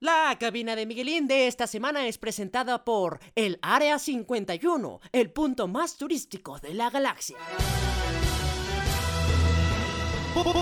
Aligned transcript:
La 0.00 0.36
cabina 0.38 0.76
de 0.76 0.84
Miguelín 0.84 1.26
de 1.26 1.46
esta 1.46 1.66
semana 1.66 2.06
es 2.06 2.18
presentada 2.18 2.84
por 2.84 3.18
el 3.34 3.58
Área 3.62 3.98
51, 3.98 5.00
el 5.10 5.30
punto 5.30 5.68
más 5.68 5.96
turístico 5.96 6.58
de 6.58 6.74
la 6.74 6.90
galaxia. 6.90 7.38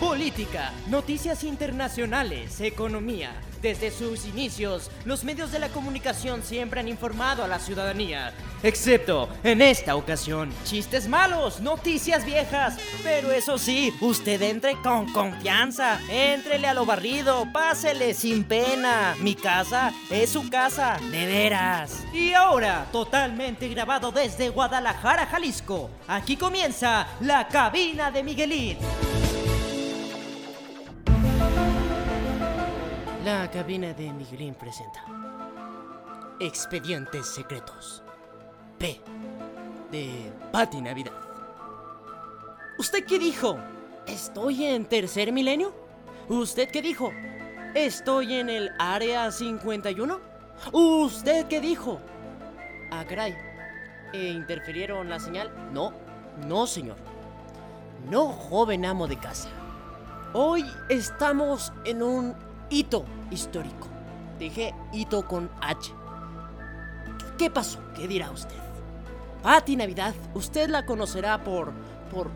Política, 0.01 0.73
noticias 0.89 1.43
internacionales, 1.43 2.61
economía. 2.61 3.33
Desde 3.65 3.91
sus 3.91 4.27
inicios, 4.27 4.91
los 5.07 5.25
medios 5.25 5.51
de 5.51 5.59
la 5.59 5.71
comunicación 5.71 6.43
siempre 6.43 6.81
han 6.81 6.89
informado 6.89 7.43
a 7.43 7.49
la 7.49 7.59
ciudadanía. 7.59 8.35
Excepto 8.63 9.31
en 9.43 9.63
esta 9.63 9.97
ocasión, 9.97 10.53
chistes 10.67 11.09
malos, 11.09 11.61
noticias 11.61 12.27
viejas. 12.27 12.77
Pero 13.03 13.33
eso 13.33 13.57
sí, 13.57 13.91
usted 14.03 14.43
entre 14.43 14.77
con 14.83 15.11
confianza. 15.11 15.99
Éntrele 16.11 16.67
a 16.67 16.75
lo 16.75 16.85
barrido, 16.85 17.47
pásele 17.55 18.13
sin 18.13 18.45
pena. 18.45 19.17
Mi 19.21 19.35
casa 19.35 19.95
es 20.11 20.29
su 20.29 20.51
casa, 20.51 20.99
de 21.11 21.25
veras. 21.25 22.05
Y 22.13 22.35
ahora, 22.35 22.87
totalmente 22.93 23.67
grabado 23.69 24.13
desde 24.13 24.51
Guadalajara, 24.51 25.25
Jalisco. 25.25 25.89
Aquí 26.07 26.37
comienza 26.37 27.07
la 27.21 27.49
cabina 27.49 28.11
de 28.11 28.23
Miguelín. 28.23 28.77
La 33.25 33.51
cabina 33.51 33.95
de 33.95 34.13
Miguelín 34.13 34.55
presenta 34.55 35.03
Expedientes 36.39 37.27
Secretos 37.27 38.03
P 38.77 39.01
de 39.91 40.31
Pati 40.53 40.83
Navidad. 40.83 41.15
¿Usted 42.77 43.07
qué 43.07 43.19
dijo? 43.19 43.57
¿Estoy 44.07 44.67
en 44.67 44.85
tercer 44.85 45.33
milenio? 45.33 45.73
¿Usted 46.29 46.69
qué 46.69 46.83
dijo? 46.83 47.13
¿Estoy 47.75 48.35
en 48.35 48.51
el 48.51 48.71
área 48.79 49.31
51? 49.31 50.21
¿Usted 50.73 51.47
qué 51.47 51.63
dijo? 51.63 52.01
Ah, 52.91 53.07
caray. 53.09 53.35
¿E 54.13 54.33
¿Interfirieron 54.33 55.09
la 55.09 55.19
señal? 55.19 55.51
No, 55.73 55.95
no, 56.47 56.67
señor. 56.67 56.99
No, 58.11 58.27
joven 58.27 58.85
amo 58.85 59.09
de 59.09 59.19
casa. 59.19 59.49
Hoy 60.35 60.67
estamos 60.91 61.73
en 61.87 62.03
un 62.03 62.54
hito 62.71 63.05
histórico. 63.31 63.89
Dije 64.39 64.75
hito 64.93 65.27
con 65.27 65.51
H. 65.61 65.93
¿Qué 67.39 67.51
pasó? 67.51 67.81
¿Qué 67.95 68.07
dirá 68.09 68.31
usted? 68.31 68.57
Patti 69.43 69.77
Navidad, 69.77 70.15
usted 70.35 70.69
la 70.69 70.87
conocerá 70.87 71.43
por. 71.45 71.73
por. 72.11 72.31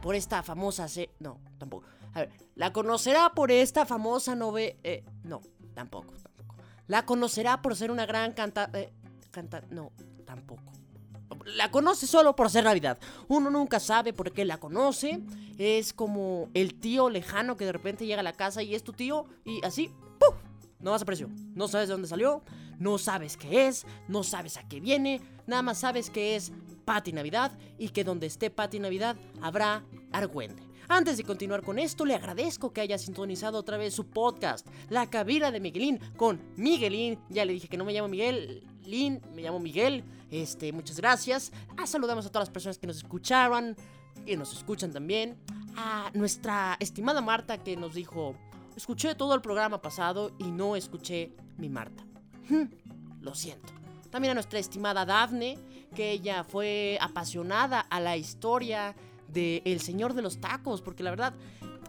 por, 0.00 0.14
esta 0.14 0.42
famosa. 0.42 0.88
Se 0.88 1.10
no, 1.18 1.40
tampoco. 1.58 1.86
A 2.14 2.20
ver, 2.20 2.30
la 2.54 2.72
conocerá 2.72 3.30
por 3.34 3.50
esta 3.50 3.86
famosa 3.86 4.34
novela. 4.34 4.76
Eh, 4.84 5.04
no, 5.24 5.40
tampoco, 5.74 6.14
tampoco. 6.22 6.54
La 6.86 7.04
conocerá 7.04 7.60
por 7.60 7.74
ser 7.74 7.90
una 7.90 8.06
gran 8.06 8.32
canta. 8.32 8.70
Eh. 8.72 8.92
No, 9.70 9.92
tampoco. 10.24 10.65
La 11.54 11.70
conoce 11.70 12.08
solo 12.08 12.34
por 12.34 12.50
ser 12.50 12.64
Navidad. 12.64 12.98
Uno 13.28 13.50
nunca 13.50 13.78
sabe 13.78 14.12
por 14.12 14.32
qué 14.32 14.44
la 14.44 14.58
conoce. 14.58 15.20
Es 15.58 15.92
como 15.92 16.48
el 16.54 16.74
tío 16.74 17.08
lejano 17.08 17.56
que 17.56 17.64
de 17.64 17.72
repente 17.72 18.04
llega 18.04 18.20
a 18.20 18.24
la 18.24 18.32
casa 18.32 18.64
y 18.64 18.74
es 18.74 18.82
tu 18.82 18.92
tío 18.92 19.26
y 19.44 19.64
así, 19.64 19.90
¡puf! 20.18 20.34
No 20.80 20.90
vas 20.90 21.02
a 21.02 21.04
precio. 21.04 21.30
No 21.54 21.68
sabes 21.68 21.86
de 21.86 21.92
dónde 21.92 22.08
salió, 22.08 22.42
no 22.80 22.98
sabes 22.98 23.36
qué 23.36 23.68
es, 23.68 23.86
no 24.08 24.24
sabes 24.24 24.56
a 24.56 24.66
qué 24.68 24.80
viene, 24.80 25.20
nada 25.46 25.62
más 25.62 25.78
sabes 25.78 26.10
que 26.10 26.34
es 26.34 26.52
Pati 26.84 27.12
Navidad 27.12 27.56
y 27.78 27.90
que 27.90 28.04
donde 28.04 28.26
esté 28.26 28.50
Pati 28.50 28.80
Navidad 28.80 29.16
habrá 29.40 29.84
argüende. 30.12 30.62
Antes 30.88 31.16
de 31.16 31.24
continuar 31.24 31.62
con 31.62 31.78
esto, 31.78 32.04
le 32.04 32.14
agradezco 32.14 32.72
que 32.72 32.80
haya 32.80 32.98
sintonizado 32.98 33.58
otra 33.58 33.76
vez 33.76 33.94
su 33.94 34.06
podcast, 34.06 34.66
La 34.88 35.08
Cabina 35.08 35.50
de 35.50 35.58
Miguelín, 35.60 35.98
con 36.16 36.40
Miguelín. 36.56 37.18
Ya 37.28 37.44
le 37.44 37.54
dije 37.54 37.68
que 37.68 37.76
no 37.76 37.84
me 37.84 37.92
llamo 37.92 38.06
Miguel, 38.06 38.62
Lin, 38.86 39.20
me 39.34 39.42
llamo 39.42 39.58
Miguel. 39.58 40.04
Este, 40.30 40.72
muchas 40.72 40.96
gracias. 40.96 41.52
Ah, 41.76 41.86
saludamos 41.86 42.26
a 42.26 42.28
todas 42.28 42.48
las 42.48 42.52
personas 42.52 42.78
que 42.78 42.86
nos 42.86 42.96
escucharon, 42.98 43.76
que 44.24 44.36
nos 44.36 44.52
escuchan 44.52 44.92
también. 44.92 45.36
A 45.76 46.10
nuestra 46.14 46.76
estimada 46.80 47.20
Marta 47.20 47.58
que 47.58 47.76
nos 47.76 47.94
dijo, 47.94 48.34
escuché 48.76 49.14
todo 49.14 49.34
el 49.34 49.42
programa 49.42 49.82
pasado 49.82 50.32
y 50.38 50.50
no 50.50 50.76
escuché 50.76 51.32
mi 51.58 51.68
Marta. 51.68 52.04
Lo 53.20 53.34
siento. 53.34 53.72
También 54.10 54.30
a 54.30 54.34
nuestra 54.34 54.58
estimada 54.58 55.04
Dafne, 55.04 55.58
que 55.94 56.12
ella 56.12 56.44
fue 56.44 56.96
apasionada 57.00 57.80
a 57.80 58.00
la 58.00 58.16
historia 58.16 58.94
de 59.28 59.62
El 59.64 59.80
Señor 59.80 60.14
de 60.14 60.22
los 60.22 60.40
Tacos, 60.40 60.80
porque 60.80 61.02
la 61.02 61.10
verdad, 61.10 61.34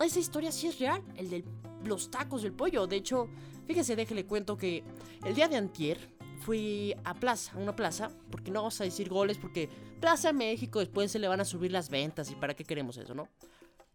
esa 0.04 0.20
historia 0.20 0.52
sí 0.52 0.68
es 0.68 0.80
real, 0.80 1.02
el 1.16 1.30
de 1.30 1.46
los 1.86 2.10
tacos 2.10 2.42
del 2.42 2.54
pollo. 2.54 2.88
De 2.88 2.98
hecho, 2.98 3.30
fíjese, 3.66 3.96
déjele 3.96 4.26
cuento 4.26 4.58
que 4.58 4.84
el 5.24 5.36
día 5.36 5.48
de 5.48 5.58
antier 5.58 6.17
fui 6.40 6.96
a 7.04 7.14
plaza, 7.14 7.54
a 7.54 7.58
una 7.58 7.76
plaza, 7.76 8.10
porque 8.32 8.52
no 8.52 8.60
vamos 8.60 8.80
a 8.82 8.84
decir 8.84 9.10
goles, 9.10 9.38
porque 9.38 9.70
Plaza 10.00 10.32
México 10.32 10.80
después 10.80 11.12
se 11.12 11.20
le 11.20 11.28
van 11.28 11.42
a 11.42 11.46
subir 11.46 11.72
las 11.72 11.90
ventas 11.90 12.30
y 12.30 12.36
para 12.36 12.56
qué 12.56 12.64
queremos 12.64 12.98
eso, 12.98 13.16
¿no? 13.16 13.28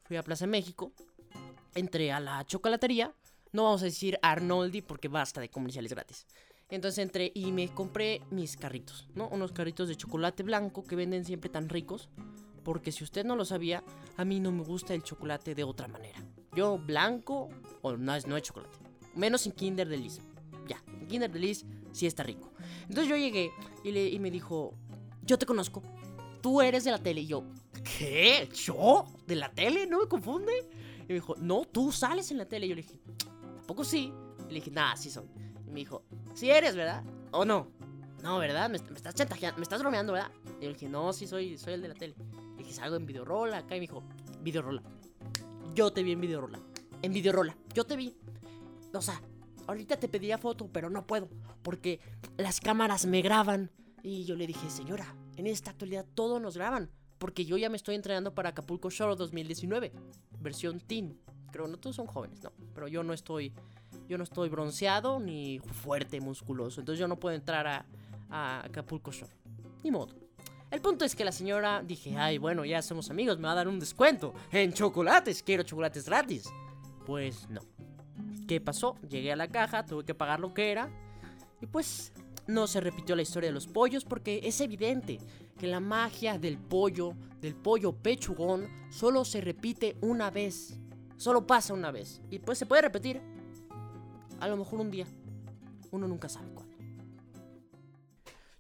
Fui 0.05 0.17
a 0.17 0.23
Plaza 0.23 0.47
México, 0.47 0.93
entré 1.75 2.11
a 2.11 2.21
la 2.21 2.45
chocolatería, 2.45 3.15
no 3.53 3.65
vamos 3.65 3.83
a 3.83 3.87
decir 3.87 4.19
Arnoldi 4.23 4.83
porque 4.83 5.09
basta 5.09 5.41
de 5.41 5.49
comerciales 5.49 5.93
gratis. 5.93 6.27
Entonces 6.71 6.99
entré 7.03 7.31
y 7.35 7.53
me 7.53 7.69
compré 7.69 8.23
mis 8.31 8.57
carritos, 8.57 9.07
¿no? 9.15 9.29
Unos 9.29 9.53
carritos 9.53 9.89
de 9.89 9.97
chocolate 9.97 10.43
blanco 10.43 10.83
que 10.85 10.97
venden 10.97 11.25
siempre 11.25 11.51
tan 11.51 11.69
ricos. 11.69 12.09
Porque 12.65 12.93
si 12.93 13.05
usted 13.05 13.27
no 13.27 13.37
lo 13.37 13.45
sabía, 13.45 13.85
a 14.17 14.25
mí 14.25 14.41
no 14.41 14.53
me 14.53 14.63
gusta 14.63 14.95
el 14.95 15.03
chocolate 15.03 15.55
de 15.55 15.65
otra 15.65 15.89
manera. 15.89 16.25
Yo 16.55 16.79
blanco 16.79 17.51
o 17.83 17.97
no 17.97 18.15
es, 18.15 18.27
no 18.27 18.37
es 18.37 18.45
chocolate. 18.45 18.79
Menos 19.15 19.45
en 19.47 19.53
Kinder 19.53 19.89
Delice. 19.89 20.23
Ya, 20.67 20.83
en 20.87 21.09
Kinder 21.09 21.31
Delice 21.31 21.67
sí 21.93 22.07
está 22.07 22.23
rico. 22.23 22.53
Entonces 22.83 23.09
yo 23.09 23.17
llegué 23.17 23.53
y, 23.85 24.19
me 24.19 24.31
dijo, 24.31 24.75
yo 25.23 25.39
te 25.39 25.47
conozco. 25.47 25.83
Tú 26.41 26.61
eres 26.61 26.85
de 26.85 26.91
la 26.91 26.99
tele. 26.99 27.21
Y 27.21 27.27
yo, 27.27 27.45
¿qué? 27.99 28.49
¿Yo? 28.53 29.07
¿De 29.27 29.37
la 29.37 29.53
tele? 29.53 29.87
¿No 29.87 30.01
me 30.01 30.09
confunde? 30.09 30.53
Y 31.05 31.09
me 31.09 31.15
dijo, 31.15 31.37
no, 31.39 31.65
tú 31.65 31.93
sales 31.93 32.31
en 32.31 32.39
la 32.39 32.47
tele. 32.47 32.67
Y 32.67 32.71
yo 32.71 32.75
le 32.75 32.83
dije, 32.83 32.99
tampoco 33.57 33.85
sí. 33.85 34.13
Y 34.49 34.49
le 34.49 34.55
dije, 34.55 34.71
nada, 34.71 34.97
sí 34.97 35.11
soy. 35.11 35.27
Y 35.67 35.71
me 35.71 35.81
dijo, 35.81 36.03
sí 36.35 36.51
eres, 36.51 36.75
¿verdad? 36.75 37.05
¿O 37.31 37.45
no? 37.45 37.69
No, 38.23 38.39
¿verdad? 38.39 38.71
Me, 38.71 38.77
estás 38.77 39.15
chantajeando, 39.15 39.59
me 39.59 39.65
estás 39.65 39.81
bromeando, 39.81 40.13
¿verdad? 40.13 40.31
Y 40.61 40.65
yo 40.65 40.69
le 40.69 40.75
dije, 40.75 40.89
no, 40.89 41.13
sí 41.13 41.27
soy, 41.27 41.59
soy 41.59 41.75
el 41.75 41.83
de 41.83 41.89
la 41.89 41.95
tele. 41.95 42.15
Le 42.53 42.59
dije, 42.59 42.73
salgo 42.73 42.97
en 42.97 43.07
Videorola 43.07 43.59
acá. 43.59 43.77
Y 43.77 43.81
me 43.81 43.87
dijo, 43.87 44.03
Videorola. 44.43 44.83
Yo 45.75 45.93
te 45.93 46.03
vi 46.03 46.13
en 46.13 46.21
Videorola. 46.21 46.61
En 47.03 47.13
Videorola. 47.13 47.57
Yo 47.75 47.85
te 47.85 47.97
vi. 47.97 48.17
O 48.93 49.01
sea, 49.01 49.21
ahorita 49.67 49.97
te 49.97 50.09
pediría 50.09 50.39
foto, 50.39 50.69
pero 50.73 50.91
no 50.91 51.07
puedo. 51.07 51.29
Porque 51.63 52.01
las 52.37 52.61
cámaras 52.61 53.07
me 53.07 53.23
graban. 53.23 53.71
Y 54.03 54.25
yo 54.25 54.35
le 54.35 54.47
dije, 54.47 54.69
señora, 54.71 55.15
en 55.37 55.47
esta 55.47 55.71
actualidad 55.71 56.07
todo 56.15 56.41
nos 56.41 56.57
graban. 56.57 56.91
Porque 57.19 57.45
yo 57.45 57.57
ya 57.57 57.71
me 57.71 57.77
estoy 57.77 57.95
entrenando 57.95 58.35
para 58.35 58.49
Acapulco 58.49 58.91
Shore 58.91 59.15
2019. 59.17 59.93
Versión 60.41 60.81
teen. 60.81 61.19
Creo, 61.53 61.69
no 61.69 61.77
todos 61.77 61.97
son 61.97 62.07
jóvenes, 62.07 62.43
no. 62.43 62.53
Pero 62.75 62.89
yo 62.89 63.03
no 63.05 63.13
estoy. 63.13 63.53
Yo 64.09 64.19
no 64.19 64.25
estoy 64.25 64.49
bronceado 64.49 65.21
ni 65.21 65.61
fuerte, 65.61 66.21
musculoso. 66.21 66.81
Entonces 66.81 66.99
yo 66.99 67.07
no 67.07 67.21
puedo 67.21 67.35
entrar 67.37 67.67
a, 67.67 68.65
Acapulco 68.65 69.13
Shore. 69.13 69.33
Ni 69.85 69.91
modo. 69.91 70.15
El 70.71 70.81
punto 70.81 71.05
es 71.05 71.15
que 71.15 71.25
la 71.25 71.33
señora 71.33 71.83
dije, 71.87 72.17
ay, 72.17 72.39
bueno, 72.39 72.65
ya 72.65 72.81
somos 72.81 73.11
amigos, 73.11 73.37
me 73.37 73.45
va 73.45 73.53
a 73.53 73.57
dar 73.57 73.69
un 73.69 73.79
descuento 73.79 74.33
en 74.51 74.73
chocolates, 74.73 75.43
quiero 75.43 75.63
chocolates 75.65 76.07
gratis. 76.07 76.51
Pues 77.05 77.47
no. 77.51 77.61
¿Qué 78.49 78.61
pasó? 78.61 78.97
Llegué 79.09 79.33
a 79.33 79.37
la 79.37 79.49
caja, 79.49 79.85
tuve 79.85 80.05
que 80.05 80.15
pagar 80.15 80.41
lo 80.41 80.55
que 80.55 80.73
era. 80.73 80.91
Y 81.63 81.67
pues 81.67 82.13
no 82.49 82.67
se 82.67 82.81
repitió 82.81 83.15
la 83.15 83.23
historia 83.23 83.49
de 83.49 83.55
los 83.55 83.69
pollos 83.69 84.05
porque 84.05 84.41
es 84.43 84.61
evidente 84.61 85.21
que 85.59 85.69
la 85.69 85.79
magia 85.79 86.39
del 86.39 86.59
pollo, 86.59 87.15
del 87.41 87.55
pollo 87.55 87.93
pechugón, 87.93 88.69
solo 88.91 89.25
se 89.25 89.41
repite 89.41 89.97
una 90.01 90.31
vez. 90.31 90.77
Solo 91.17 91.47
pasa 91.47 91.73
una 91.73 91.93
vez. 91.93 92.21
Y 92.31 92.41
pues 92.41 92.59
se 92.59 92.67
puede 92.67 92.83
repetir. 92.83 93.23
A 94.41 94.49
lo 94.49 94.57
mejor 94.57 94.81
un 94.81 94.91
día. 94.91 95.07
Uno 95.93 96.09
nunca 96.09 96.29
sabe 96.29 96.53
cuándo. 96.53 96.77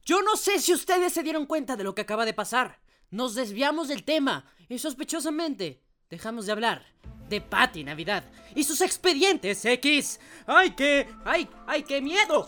Yo 0.05 0.22
no 0.22 0.37
sé 0.37 0.60
si 0.60 0.72
ustedes 0.72 1.12
se 1.12 1.25
dieron 1.25 1.46
cuenta 1.46 1.76
de 1.76 1.84
lo 1.84 1.94
que 1.94 2.02
acaba 2.02 2.25
de 2.25 2.34
pasar. 2.34 2.78
Nos 3.10 3.34
desviamos 3.34 3.88
del 3.88 4.05
tema 4.05 4.44
y 4.69 4.78
sospechosamente 4.78 5.82
dejamos 6.08 6.46
de 6.46 6.52
hablar 6.52 6.87
de 7.32 7.40
Patty 7.40 7.82
Navidad 7.82 8.23
y 8.55 8.62
sus 8.62 8.82
expedientes 8.82 9.64
X. 9.64 10.20
¡Ay, 10.46 10.73
qué! 10.73 11.08
¡Ay, 11.25 11.49
ay, 11.67 11.82
qué 11.82 12.02
miedo! 12.02 12.46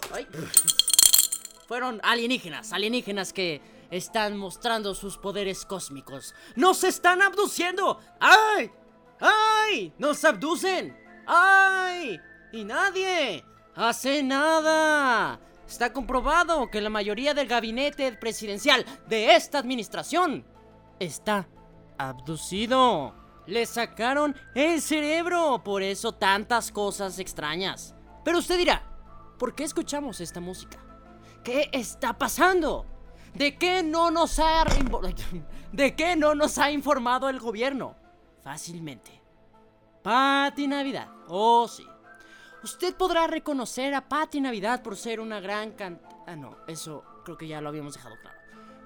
Fueron 1.67 2.01
alienígenas, 2.05 2.73
alienígenas 2.75 3.33
que 3.33 3.63
están 3.91 4.37
mostrando 4.37 4.95
sus 4.95 5.17
poderes 5.17 5.65
cósmicos. 5.65 6.35
¡Nos 6.55 6.85
están 6.85 7.23
abduciendo! 7.23 7.99
¡Ay! 8.21 8.71
¡Ay! 9.21 9.95
¡Nos 9.97 10.23
abducen! 10.23 10.95
¡Ay! 11.27 12.21
¡Y 12.53 12.65
nadie 12.65 13.43
hace 13.75 14.23
nada! 14.23 15.41
Está 15.67 15.95
comprobado 15.95 16.71
que 16.71 16.83
la 16.83 16.91
mayoría 16.91 17.33
del 17.33 17.49
gabinete 17.49 18.13
presidencial 18.13 18.85
de 19.09 19.35
esta 19.35 19.59
administración 19.59 20.45
está 21.01 21.49
abducido. 21.97 23.24
Le 23.47 23.67
sacaron 23.67 24.35
el 24.55 24.81
cerebro, 24.81 25.63
por 25.65 25.83
eso 25.83 26.13
tantas 26.13 26.73
cosas 26.73 27.19
extrañas. 27.19 27.95
Pero 28.25 28.39
usted 28.39 28.57
dirá, 28.57 28.95
¿Por 29.39 29.55
qué 29.55 29.65
escuchamos 29.65 30.21
esta 30.21 30.41
música? 30.41 30.79
¿Qué 31.43 31.69
está 31.73 32.17
pasando? 32.17 32.87
¿De 33.35 33.59
qué 33.59 33.83
no 33.83 34.11
nos 34.11 34.39
ha 34.39 34.65
de 35.73 35.97
qué 35.97 36.17
no 36.17 36.35
nos 36.35 36.59
ha 36.59 36.71
informado 36.71 37.29
el 37.29 37.41
gobierno? 37.41 37.97
Fácilmente. 38.43 39.21
Pati 40.03 40.69
Navidad. 40.69 41.09
Oh, 41.29 41.67
sí. 41.67 41.87
Usted 42.63 42.95
podrá 42.95 43.27
reconocer 43.27 43.95
a 43.95 44.09
Pati 44.09 44.41
Navidad 44.41 44.83
por 44.83 44.97
ser 44.97 45.21
una 45.21 45.41
gran 45.41 45.73
can... 45.73 46.01
Ah, 46.27 46.37
no, 46.37 46.57
eso 46.67 47.05
creo 47.25 47.37
que 47.37 47.49
ya 47.49 47.61
lo 47.61 47.69
habíamos 47.69 47.95
dejado 47.95 48.17
claro. 48.21 48.39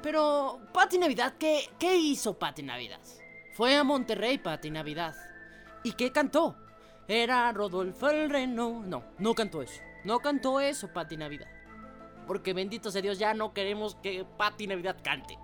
Pero, 0.03 0.61
Pati 0.73 0.99
Navidad, 0.99 1.35
¿qué, 1.39 1.71
¿qué 1.79 1.95
hizo 1.97 2.39
Pati 2.39 2.63
Navidad? 2.63 3.01
Fue 3.59 3.75
a 3.75 3.83
Monterrey 3.83 4.39
Pati 4.39 4.71
Navidad. 4.71 5.17
¿Y 5.83 5.91
qué 5.95 6.13
cantó? 6.13 6.55
Era 7.09 7.51
Rodolfo 7.51 8.09
el 8.09 8.31
Reno. 8.31 8.85
No, 8.87 9.03
no 9.19 9.35
cantó 9.35 9.63
eso. 9.63 9.83
No 10.05 10.21
cantó 10.21 10.61
eso 10.61 10.93
Pati 10.93 11.17
Navidad. 11.17 11.49
Porque 12.29 12.53
bendito 12.53 12.93
sea 12.93 13.03
Dios, 13.03 13.19
ya 13.19 13.35
no 13.35 13.53
queremos 13.53 13.97
que 13.97 14.25
Pati 14.25 14.69
Navidad 14.69 14.99
cante. 15.03 15.37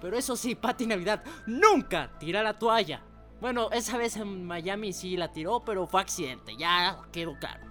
Pero 0.00 0.18
eso 0.18 0.34
sí, 0.34 0.56
Pati 0.56 0.88
Navidad 0.88 1.22
nunca 1.46 2.10
tira 2.18 2.42
la 2.42 2.58
toalla. 2.58 3.04
Bueno, 3.40 3.70
esa 3.70 3.98
vez 3.98 4.16
en 4.16 4.44
Miami 4.44 4.92
sí 4.92 5.16
la 5.16 5.30
tiró, 5.30 5.64
pero 5.64 5.86
fue 5.86 6.00
accidente, 6.00 6.56
ya 6.56 7.02
quedó 7.12 7.38
claro. 7.38 7.64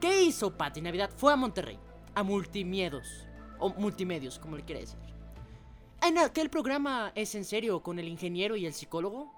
¿Qué 0.00 0.22
hizo 0.22 0.56
Pati 0.56 0.80
Navidad? 0.80 1.10
Fue 1.14 1.34
a 1.34 1.36
Monterrey, 1.36 1.78
a 2.14 2.22
Multimiedos, 2.22 3.26
o 3.58 3.68
Multimedios, 3.74 4.38
como 4.38 4.56
le 4.56 4.64
quiere 4.64 4.80
decir. 4.80 4.98
En 6.02 6.18
aquel 6.18 6.48
programa 6.48 7.12
es 7.14 7.34
en 7.34 7.44
serio 7.44 7.82
con 7.82 7.98
el 7.98 8.08
ingeniero 8.08 8.56
y 8.56 8.66
el 8.66 8.72
psicólogo, 8.72 9.32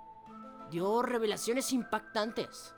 dio 0.70 1.02
revelaciones 1.02 1.72
impactantes. 1.72 2.74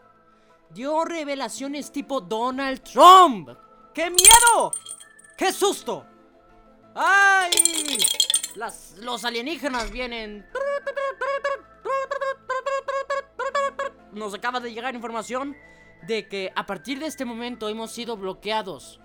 Dio 0.71 1.05
revelaciones 1.05 1.93
tipo 1.93 2.21
Donald 2.21 2.83
Trump. 2.83 3.51
¡Qué 3.93 4.11
miedo! 4.11 4.71
¡Qué 5.37 5.53
susto! 5.53 6.07
¡Ay! 6.95 7.51
los 9.01 9.25
alienígenas 9.25 9.91
vienen. 9.91 10.47
Nos 14.13 14.35
acaba 14.35 14.61
de 14.61 14.73
llegar 14.73 14.95
información 14.95 15.57
de 16.07 16.29
que 16.29 16.53
a 16.55 16.67
partir 16.67 16.99
de 16.99 17.07
este 17.07 17.25
momento 17.25 17.69
hemos 17.69 17.93
sido 17.93 18.17
bloqueados 18.17 19.01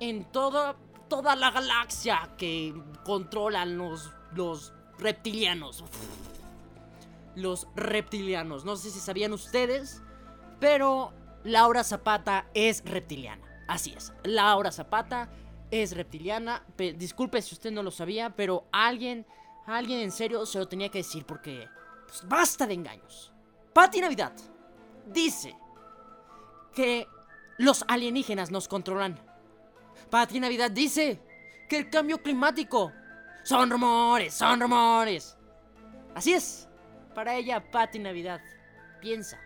en 0.00 0.24
toda, 0.24 0.76
toda 1.08 1.36
la 1.36 1.50
galaxia 1.50 2.30
que 2.36 2.74
controlan 3.04 3.76
los, 3.76 4.12
los 4.34 4.72
reptilianos. 4.98 5.84
Los 7.34 7.68
reptilianos. 7.74 8.64
No 8.64 8.76
sé 8.76 8.90
si 8.90 8.98
sabían 8.98 9.32
ustedes, 9.32 10.02
pero 10.58 11.12
Laura 11.44 11.84
Zapata 11.84 12.46
es 12.54 12.82
reptiliana. 12.84 13.46
Así 13.68 13.92
es, 13.96 14.12
Laura 14.24 14.72
Zapata 14.72 15.28
es 15.70 15.96
reptiliana. 15.96 16.64
disculpe 16.76 17.42
si 17.42 17.54
usted 17.54 17.72
no 17.72 17.82
lo 17.82 17.90
sabía, 17.90 18.34
pero 18.34 18.66
alguien, 18.72 19.26
alguien 19.66 20.00
en 20.00 20.12
serio 20.12 20.46
se 20.46 20.58
lo 20.58 20.68
tenía 20.68 20.88
que 20.88 20.98
decir 20.98 21.24
porque 21.24 21.68
pues, 22.06 22.26
basta 22.26 22.66
de 22.66 22.74
engaños. 22.74 23.32
Pati 23.72 24.00
Navidad 24.00 24.32
dice 25.06 25.56
que 26.74 27.08
los 27.58 27.84
alienígenas 27.88 28.50
nos 28.50 28.68
controlan. 28.68 29.20
Pati 30.10 30.40
Navidad 30.40 30.70
dice 30.70 31.20
que 31.68 31.78
el 31.78 31.90
cambio 31.90 32.22
climático 32.22 32.92
son 33.42 33.70
rumores, 33.70 34.34
son 34.34 34.60
rumores. 34.60 35.36
Así 36.14 36.32
es. 36.32 36.68
Para 37.14 37.34
ella, 37.34 37.62
Pati 37.70 37.98
Navidad 37.98 38.40
piensa 39.00 39.38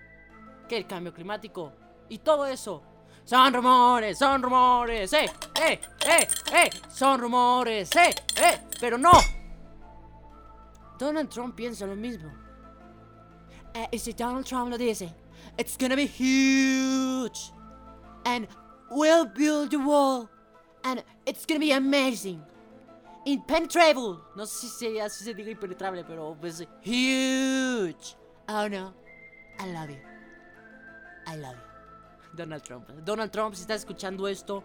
que 0.68 0.76
el 0.76 0.86
cambio 0.86 1.12
climático 1.12 1.72
y 2.08 2.18
todo 2.18 2.46
eso 2.46 2.82
son 3.24 3.52
rumores, 3.54 4.18
son 4.18 4.42
rumores, 4.42 5.12
eh, 5.12 5.30
eh, 5.60 5.80
eh, 6.06 6.28
eh, 6.52 6.70
son 6.88 7.20
rumores, 7.20 7.94
eh, 7.96 8.14
eh, 8.36 8.60
pero 8.80 8.98
no. 8.98 9.12
Donald 10.98 11.28
Trump 11.30 11.54
piensa 11.54 11.86
lo 11.86 11.96
mismo. 11.96 12.30
Eh, 13.74 13.88
y 13.92 13.98
si 13.98 14.12
Donald 14.12 14.44
Trump 14.44 14.70
lo 14.70 14.76
dice, 14.76 15.14
it's 15.56 15.76
gonna 15.78 15.96
be 15.96 16.06
huge. 16.06 17.52
And 18.24 18.46
we'll 18.90 19.24
build 19.26 19.70
the 19.70 19.78
wall. 19.78 20.28
And 20.84 21.02
it's 21.26 21.44
gonna 21.46 21.60
be 21.60 21.72
amazing. 21.72 22.42
Impenetrable. 23.26 24.18
No 24.34 24.46
sé 24.46 24.68
si 24.68 24.98
así 24.98 25.24
se 25.24 25.34
diga 25.34 25.50
impenetrable, 25.50 26.04
pero 26.04 26.36
pues 26.40 26.66
huge. 26.82 28.16
Oh 28.48 28.68
no. 28.68 28.94
I 29.58 29.72
love 29.72 29.90
you. 29.90 29.98
I 31.26 31.36
love 31.36 31.54
you. 31.54 32.36
Donald 32.36 32.62
Trump. 32.62 32.88
Donald 33.04 33.30
Trump, 33.30 33.54
si 33.54 33.62
estás 33.62 33.80
escuchando 33.80 34.26
esto, 34.26 34.64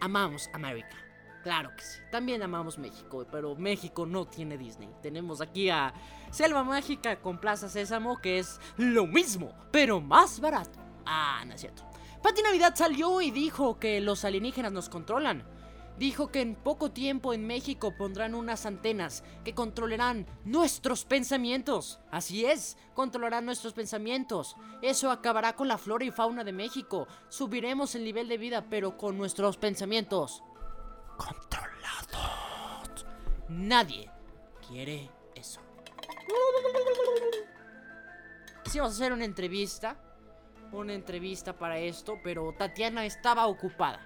amamos 0.00 0.48
América. 0.52 0.96
Claro 1.44 1.70
que 1.76 1.84
sí. 1.84 1.98
También 2.10 2.42
amamos 2.42 2.78
México, 2.78 3.26
pero 3.30 3.54
México 3.54 4.06
no 4.06 4.26
tiene 4.26 4.56
Disney. 4.56 4.88
Tenemos 5.02 5.40
aquí 5.40 5.68
a 5.68 5.92
Selva 6.30 6.64
Mágica 6.64 7.20
con 7.20 7.38
Plaza 7.38 7.68
Sésamo, 7.68 8.18
que 8.18 8.38
es 8.38 8.58
lo 8.78 9.06
mismo, 9.06 9.54
pero 9.70 10.00
más 10.00 10.40
barato. 10.40 10.78
Ah, 11.04 11.44
no 11.46 11.54
es 11.54 11.60
cierto. 11.60 11.82
Pati 12.24 12.42
Navidad 12.42 12.74
salió 12.74 13.20
y 13.20 13.30
dijo 13.30 13.78
que 13.78 14.00
los 14.00 14.24
alienígenas 14.24 14.72
nos 14.72 14.88
controlan 14.88 15.44
dijo 15.98 16.28
que 16.28 16.40
en 16.40 16.54
poco 16.54 16.90
tiempo 16.90 17.32
en 17.32 17.46
México 17.46 17.94
pondrán 17.96 18.34
unas 18.34 18.66
antenas 18.66 19.22
que 19.44 19.54
controlarán 19.54 20.26
nuestros 20.44 21.04
pensamientos. 21.04 22.00
Así 22.10 22.44
es, 22.46 22.76
controlarán 22.94 23.46
nuestros 23.46 23.72
pensamientos. 23.72 24.56
Eso 24.82 25.10
acabará 25.10 25.54
con 25.54 25.68
la 25.68 25.78
flora 25.78 26.04
y 26.04 26.10
fauna 26.10 26.44
de 26.44 26.52
México. 26.52 27.06
Subiremos 27.28 27.94
el 27.94 28.04
nivel 28.04 28.28
de 28.28 28.38
vida, 28.38 28.64
pero 28.68 28.96
con 28.96 29.16
nuestros 29.16 29.56
pensamientos. 29.56 30.42
Controlados. 31.16 33.06
Nadie 33.48 34.10
quiere 34.66 35.10
eso. 35.34 35.60
Hicimos 38.66 38.92
hacer 38.92 39.12
una 39.12 39.24
entrevista. 39.24 39.96
Una 40.74 40.92
entrevista 40.92 41.56
para 41.56 41.78
esto, 41.78 42.18
pero 42.24 42.52
Tatiana 42.52 43.06
estaba 43.06 43.46
ocupada. 43.46 44.04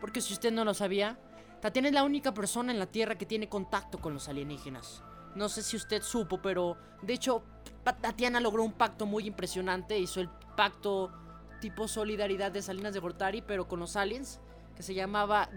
Porque 0.00 0.22
si 0.22 0.32
usted 0.32 0.50
no 0.50 0.64
lo 0.64 0.72
sabía, 0.72 1.18
Tatiana 1.60 1.88
es 1.88 1.94
la 1.94 2.04
única 2.04 2.32
persona 2.32 2.72
en 2.72 2.78
la 2.78 2.86
Tierra 2.86 3.16
que 3.16 3.26
tiene 3.26 3.50
contacto 3.50 3.98
con 3.98 4.14
los 4.14 4.26
alienígenas. 4.26 5.02
No 5.34 5.50
sé 5.50 5.62
si 5.62 5.76
usted 5.76 6.00
supo, 6.02 6.40
pero 6.40 6.78
de 7.02 7.12
hecho 7.12 7.42
Tatiana 7.84 8.40
logró 8.40 8.64
un 8.64 8.72
pacto 8.72 9.04
muy 9.04 9.26
impresionante. 9.26 9.98
Hizo 9.98 10.20
el 10.22 10.30
pacto 10.56 11.12
tipo 11.60 11.86
solidaridad 11.86 12.50
de 12.50 12.62
Salinas 12.62 12.94
de 12.94 13.00
Gortari, 13.00 13.42
pero 13.42 13.68
con 13.68 13.80
los 13.80 13.94
aliens, 13.94 14.40
que 14.74 14.82
se 14.82 14.94
llamaba 14.94 15.50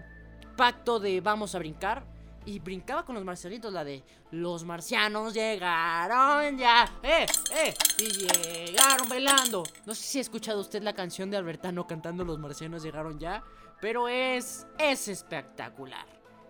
Pacto 0.56 1.00
de 1.00 1.22
Vamos 1.22 1.54
a 1.54 1.58
Brincar. 1.58 2.04
Y 2.46 2.58
brincaba 2.58 3.04
con 3.04 3.14
los 3.14 3.24
marcianitos, 3.24 3.72
la 3.72 3.84
de 3.84 4.02
Los 4.30 4.64
marcianos 4.64 5.34
llegaron 5.34 6.56
ya, 6.56 6.90
eh, 7.02 7.26
eh, 7.54 7.74
y 7.98 8.06
llegaron 8.06 9.08
bailando. 9.08 9.62
No 9.84 9.94
sé 9.94 10.02
si 10.02 10.18
ha 10.18 10.20
escuchado 10.22 10.60
usted 10.60 10.82
la 10.82 10.94
canción 10.94 11.30
de 11.30 11.36
Albertano 11.36 11.86
cantando 11.86 12.24
Los 12.24 12.38
marcianos 12.38 12.82
llegaron 12.82 13.18
ya. 13.18 13.44
Pero 13.80 14.08
es, 14.08 14.66
es 14.78 15.08
espectacular. 15.08 16.06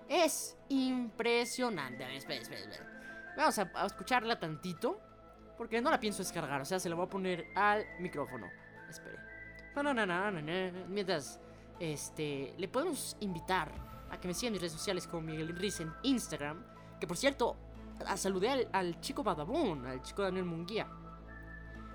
Es 0.09 0.57
impresionante. 0.69 2.05
A 2.05 2.09
ver, 2.09 2.17
espera, 2.17 2.41
espera. 2.41 3.35
Vamos 3.37 3.59
a, 3.59 3.87
escucharla 3.87 4.39
tantito. 4.39 5.01
Porque 5.57 5.81
no 5.81 5.91
la 5.91 6.01
pienso 6.01 6.23
descargar. 6.23 6.61
O 6.61 6.65
sea, 6.65 6.81
se 6.81 6.89
la 6.89 6.95
voy 6.95 7.07
a 7.07 7.11
poner 7.11 7.47
al 7.55 7.85
micrófono. 8.01 8.49
Espere. 8.89 9.19
Mientras, 10.89 11.39
este, 11.79 12.55
le 12.57 12.69
podemos 12.69 13.17
invitar 13.21 13.90
a 14.11 14.21
que 14.21 14.29
me 14.29 14.35
sigan 14.35 14.53
mis 14.53 14.61
redes 14.61 14.73
sociales 14.73 15.07
como 15.07 15.23
Miguel 15.23 15.57
Riz 15.57 15.81
en 15.81 15.93
Instagram. 16.03 16.65
Que 16.99 17.07
por 17.07 17.17
cierto, 17.17 17.57
saludé 18.17 18.69
al, 18.73 19.01
chico 19.01 19.23
Badabun, 19.23 19.87
al 19.87 20.03
chico 20.03 20.23
Daniel 20.23 20.45
Munguía. 20.45 20.89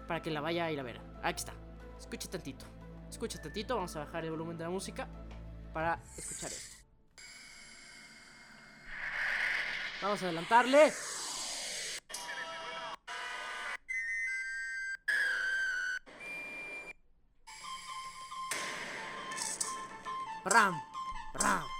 Para 0.07 0.21
que 0.21 0.31
la 0.31 0.41
vaya 0.41 0.65
a 0.65 0.71
ir 0.71 0.79
a 0.79 0.83
ver. 0.83 1.01
Aquí 1.23 1.39
está. 1.39 1.53
Escuche 1.99 2.27
tantito. 2.27 2.65
Escucha 3.09 3.41
tantito. 3.41 3.75
Vamos 3.75 3.95
a 3.95 3.99
bajar 3.99 4.23
el 4.25 4.31
volumen 4.31 4.57
de 4.57 4.63
la 4.63 4.69
música 4.69 5.07
para 5.73 5.99
escuchar 6.17 6.51
esto. 6.51 6.77
Vamos 10.01 10.21
a 10.21 10.25
adelantarle. 10.25 10.93
Ram, 20.45 20.79
ram. 21.33 21.74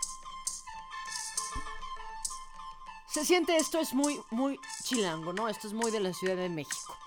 Se 3.15 3.23
siente 3.23 3.55
esto 3.55 3.79
es 3.79 3.93
muy, 3.93 4.21
muy 4.31 4.59
chilango, 4.83 5.31
¿no? 5.31 5.47
Esto 5.47 5.67
es 5.69 5.73
muy 5.73 5.89
de 5.89 6.01
la 6.01 6.11
Ciudad 6.13 6.35
de 6.35 6.49
México. 6.49 6.97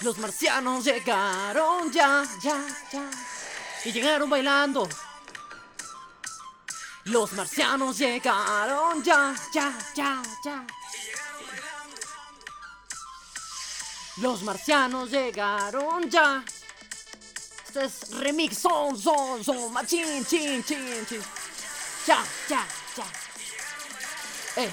Los 0.00 0.16
marcianos 0.16 0.86
llegaron 0.86 1.92
ya, 1.92 2.24
ya, 2.40 2.66
ya. 2.90 3.10
Y 3.84 3.92
llegaron 3.92 4.30
bailando. 4.30 4.88
Los 7.04 7.30
marcianos 7.34 7.98
llegaron 7.98 9.04
ya, 9.04 9.34
ya, 9.52 9.78
ya, 9.94 10.22
ya. 10.42 10.66
Los 14.16 14.42
marcianos 14.44 15.10
llegaron 15.10 16.08
ya. 16.08 16.42
Este 17.66 17.84
es 17.84 18.12
remix, 18.12 18.56
son, 18.56 18.98
son, 18.98 19.44
son, 19.44 19.70
machín, 19.74 20.24
chin, 20.24 20.64
chin, 20.64 21.04
chin. 21.06 21.20
Ya, 22.06 22.24
ya, 22.48 22.66
ya. 22.96 23.04
Eh. 24.56 24.72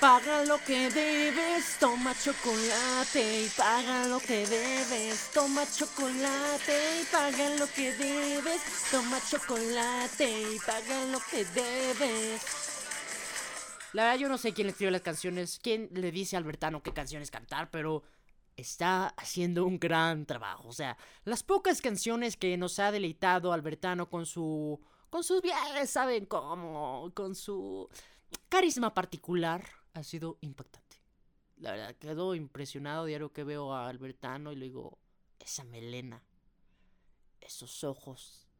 Paga 0.00 0.46
lo 0.46 0.56
que 0.64 0.88
debes, 0.88 1.76
toma 1.78 2.14
chocolate 2.14 3.44
y 3.44 3.48
paga 3.50 4.06
lo 4.06 4.18
que 4.18 4.46
debes, 4.46 5.30
toma 5.34 5.62
chocolate 5.70 7.02
y 7.02 7.04
paga 7.04 7.56
lo 7.58 7.66
que 7.66 7.92
debes, 7.92 8.62
toma 8.90 9.18
chocolate 9.30 10.54
y 10.54 10.58
paga 10.60 11.04
lo 11.04 11.18
que 11.30 11.44
debes. 11.44 12.40
La 13.92 14.04
verdad 14.04 14.18
yo 14.18 14.28
no 14.30 14.38
sé 14.38 14.54
quién 14.54 14.68
le 14.68 14.70
escribe 14.70 14.90
las 14.90 15.02
canciones, 15.02 15.60
quién 15.62 15.90
le 15.92 16.10
dice 16.10 16.36
a 16.36 16.38
Albertano 16.38 16.82
qué 16.82 16.94
canciones 16.94 17.30
cantar, 17.30 17.70
pero 17.70 18.02
está 18.56 19.08
haciendo 19.08 19.66
un 19.66 19.78
gran 19.78 20.24
trabajo. 20.24 20.66
O 20.66 20.72
sea, 20.72 20.96
las 21.24 21.42
pocas 21.42 21.82
canciones 21.82 22.38
que 22.38 22.56
nos 22.56 22.78
ha 22.78 22.90
deleitado 22.90 23.52
Albertano 23.52 24.08
con 24.08 24.24
su 24.24 24.80
con 25.10 25.24
sus 25.24 25.42
viajes, 25.42 25.90
saben 25.90 26.24
cómo, 26.24 27.10
con 27.14 27.34
su 27.34 27.90
carisma 28.48 28.94
particular 28.94 29.79
ha 29.94 30.02
sido 30.02 30.38
impactante. 30.40 30.96
La 31.56 31.72
verdad, 31.72 31.94
quedo 31.96 32.34
impresionado 32.34 33.04
diario 33.04 33.32
que 33.32 33.44
veo 33.44 33.74
a 33.74 33.88
Albertano 33.88 34.52
y 34.52 34.56
le 34.56 34.66
digo, 34.66 34.98
esa 35.38 35.64
melena, 35.64 36.22
esos 37.40 37.84
ojos, 37.84 38.50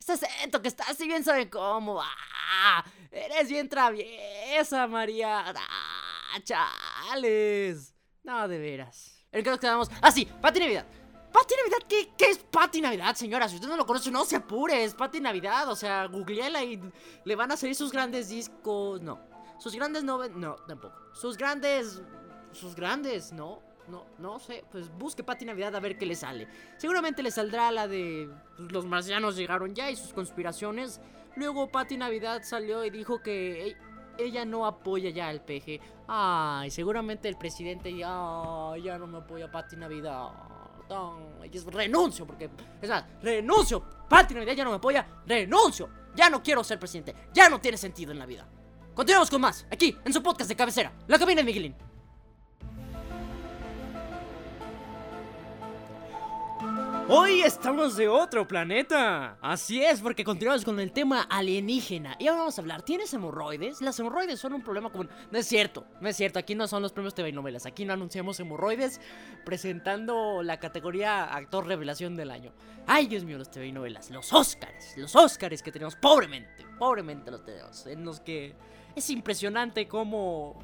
ese 0.00 0.12
acento 0.12 0.62
que 0.62 0.68
está 0.68 0.84
así 0.84 1.06
bien 1.06 1.24
sabe 1.24 1.50
cómo. 1.50 2.00
¡Ah! 2.00 2.84
Eres 3.10 3.48
bien 3.48 3.68
traviesa, 3.68 4.86
María. 4.86 5.44
¡Ah, 5.54 6.40
chales! 6.42 7.94
No, 8.22 8.48
de 8.48 8.58
veras. 8.58 9.24
El 9.30 9.42
que 9.42 9.50
nos 9.50 9.58
quedamos. 9.58 9.90
Ah, 10.00 10.10
sí, 10.10 10.24
Pati 10.24 10.60
Navidad. 10.60 10.86
Pati 11.32 11.54
Navidad, 11.56 11.86
¿qué, 11.88 12.10
¿qué 12.16 12.30
es 12.30 12.38
Pati 12.38 12.80
Navidad, 12.80 13.14
señora? 13.14 13.48
Si 13.48 13.56
usted 13.56 13.68
no 13.68 13.76
lo 13.76 13.86
conoce, 13.86 14.10
no 14.10 14.24
se 14.24 14.36
apure. 14.36 14.82
Es 14.82 14.94
Pati 14.94 15.20
Navidad. 15.20 15.68
O 15.68 15.76
sea, 15.76 16.06
googleela 16.06 16.64
y 16.64 16.80
le 17.24 17.36
van 17.36 17.52
a 17.52 17.56
salir 17.56 17.74
sus 17.74 17.92
grandes 17.92 18.30
discos. 18.30 19.02
No. 19.02 19.27
Sus 19.58 19.74
grandes 19.74 20.04
novelas. 20.04 20.36
No, 20.36 20.54
tampoco. 20.66 20.94
Sus 21.12 21.36
grandes. 21.36 22.02
Sus 22.52 22.74
grandes, 22.74 23.32
no. 23.32 23.62
No, 23.88 24.04
no 24.18 24.38
sé. 24.38 24.64
Pues 24.70 24.90
busque 24.90 25.24
Pati 25.24 25.44
Navidad 25.46 25.74
a 25.74 25.80
ver 25.80 25.96
qué 25.96 26.04
le 26.06 26.14
sale. 26.14 26.46
Seguramente 26.76 27.22
le 27.22 27.30
saldrá 27.30 27.70
la 27.72 27.88
de. 27.88 28.28
pues, 28.56 28.70
los 28.72 28.84
marcianos 28.86 29.36
llegaron 29.36 29.74
ya 29.74 29.90
y 29.90 29.96
sus 29.96 30.12
conspiraciones. 30.12 31.00
Luego 31.36 31.68
Pati 31.70 31.96
Navidad 31.96 32.42
salió 32.44 32.84
y 32.84 32.90
dijo 32.90 33.22
que 33.22 33.68
e- 33.68 33.76
ella 34.18 34.44
no 34.44 34.66
apoya 34.66 35.10
ya 35.10 35.28
al 35.28 35.40
PG. 35.42 35.80
Ay, 36.08 36.70
seguramente 36.70 37.28
el 37.28 37.36
presidente 37.38 37.94
ya, 37.96 38.72
ya 38.82 38.98
no 38.98 39.06
me 39.06 39.18
apoya 39.18 39.50
Pati 39.50 39.76
Navidad. 39.76 40.28
Ay, 41.40 41.50
es- 41.52 41.64
renuncio, 41.64 42.26
porque. 42.26 42.50
Es 42.82 42.88
más, 42.90 43.04
renuncio. 43.22 43.82
Pati 44.08 44.34
Navidad 44.34 44.52
ya 44.54 44.64
no 44.64 44.70
me 44.70 44.76
apoya. 44.76 45.06
Renuncio. 45.26 45.88
Ya 46.14 46.28
no 46.28 46.42
quiero 46.42 46.62
ser 46.64 46.78
presidente. 46.78 47.14
Ya 47.32 47.48
no 47.48 47.60
tiene 47.60 47.76
sentido 47.78 48.12
en 48.12 48.18
la 48.18 48.26
vida. 48.26 48.46
Continuamos 48.98 49.30
con 49.30 49.40
más, 49.40 49.64
aquí, 49.70 49.96
en 50.04 50.12
su 50.12 50.20
podcast 50.20 50.48
de 50.48 50.56
cabecera, 50.56 50.92
La 51.06 51.20
Cabina 51.20 51.40
de 51.40 51.44
Miguelín. 51.44 51.87
Hoy 57.10 57.40
estamos 57.40 57.96
de 57.96 58.06
otro 58.06 58.46
planeta. 58.46 59.38
Así 59.40 59.82
es, 59.82 60.02
porque 60.02 60.24
continuamos 60.24 60.62
con 60.62 60.78
el 60.78 60.92
tema 60.92 61.22
alienígena. 61.22 62.16
Y 62.18 62.26
ahora 62.26 62.40
vamos 62.40 62.58
a 62.58 62.60
hablar, 62.60 62.82
¿tienes 62.82 63.14
hemorroides? 63.14 63.80
Las 63.80 63.98
hemorroides 63.98 64.38
son 64.38 64.52
un 64.52 64.60
problema 64.60 64.90
común. 64.90 65.08
No 65.30 65.38
es 65.38 65.46
cierto, 65.46 65.86
no 66.02 66.08
es 66.10 66.16
cierto. 66.18 66.38
Aquí 66.38 66.54
no 66.54 66.68
son 66.68 66.82
los 66.82 66.92
premios 66.92 67.14
TV 67.14 67.32
novelas. 67.32 67.64
Aquí 67.64 67.86
no 67.86 67.94
anunciamos 67.94 68.38
hemorroides 68.40 69.00
presentando 69.46 70.42
la 70.42 70.60
categoría 70.60 71.24
actor 71.24 71.66
revelación 71.66 72.14
del 72.14 72.30
año. 72.30 72.52
Ay, 72.86 73.06
Dios 73.06 73.24
mío, 73.24 73.38
los 73.38 73.50
TV 73.50 73.72
novelas. 73.72 74.10
Los 74.10 74.30
Óscares. 74.34 74.92
Los 74.98 75.16
Óscares 75.16 75.62
que 75.62 75.72
tenemos 75.72 75.96
pobremente. 75.96 76.66
Pobremente 76.78 77.30
los 77.30 77.42
tenemos. 77.42 77.86
En 77.86 78.04
los 78.04 78.20
que 78.20 78.54
es 78.94 79.08
impresionante 79.08 79.88
cómo 79.88 80.58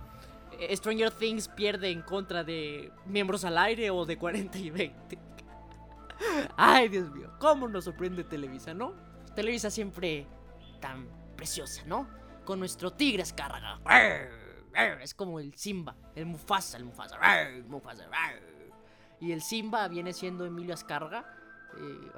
eh, 0.61 0.77
Stranger 0.77 1.11
Things 1.11 1.49
pierde 1.49 1.89
en 1.89 2.03
contra 2.03 2.45
de 2.45 2.93
miembros 3.07 3.47
al 3.47 3.57
aire 3.57 3.89
o 3.89 4.05
de 4.05 4.19
40 4.19 4.59
y 4.59 4.69
20. 4.69 5.34
Ay, 6.57 6.89
Dios 6.89 7.11
mío, 7.11 7.31
cómo 7.39 7.69
nos 7.69 7.85
sorprende 7.85 8.25
Televisa, 8.25 8.75
¿no? 8.75 8.95
Televisa 9.35 9.71
siempre 9.71 10.27
tan 10.81 11.09
preciosa, 11.37 11.83
¿no? 11.87 12.09
Con 12.45 12.59
nuestro 12.61 12.93
tigre 12.93 13.23
escárraga. 13.23 13.81
Es 15.01 15.15
como 15.15 15.41
el 15.41 15.55
Simba, 15.55 15.97
el 16.15 16.27
Mufasa, 16.27 16.77
el 16.77 16.85
Mufasa. 16.85 17.19
Mufasa. 17.67 18.09
Y 19.21 19.33
el 19.33 19.41
Simba 19.43 19.89
viene 19.89 20.13
siendo 20.13 20.45
Emilio 20.45 20.75
Azcárraga. 20.75 21.25
eh, 21.77 22.11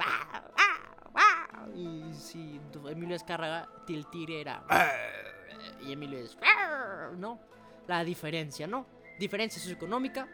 Y 1.74 2.12
si 2.14 2.60
Emilio 2.88 3.16
Azcárraga, 3.16 3.68
el 3.88 4.06
tigre 4.08 4.40
era. 4.40 4.64
Y 5.82 5.92
Emilio 5.92 6.18
es. 6.18 6.36
¿No? 7.16 7.40
La 7.86 8.02
diferencia, 8.04 8.66
¿no? 8.66 8.86
Diferencia 9.18 9.60
socioeconómica. 9.60 10.28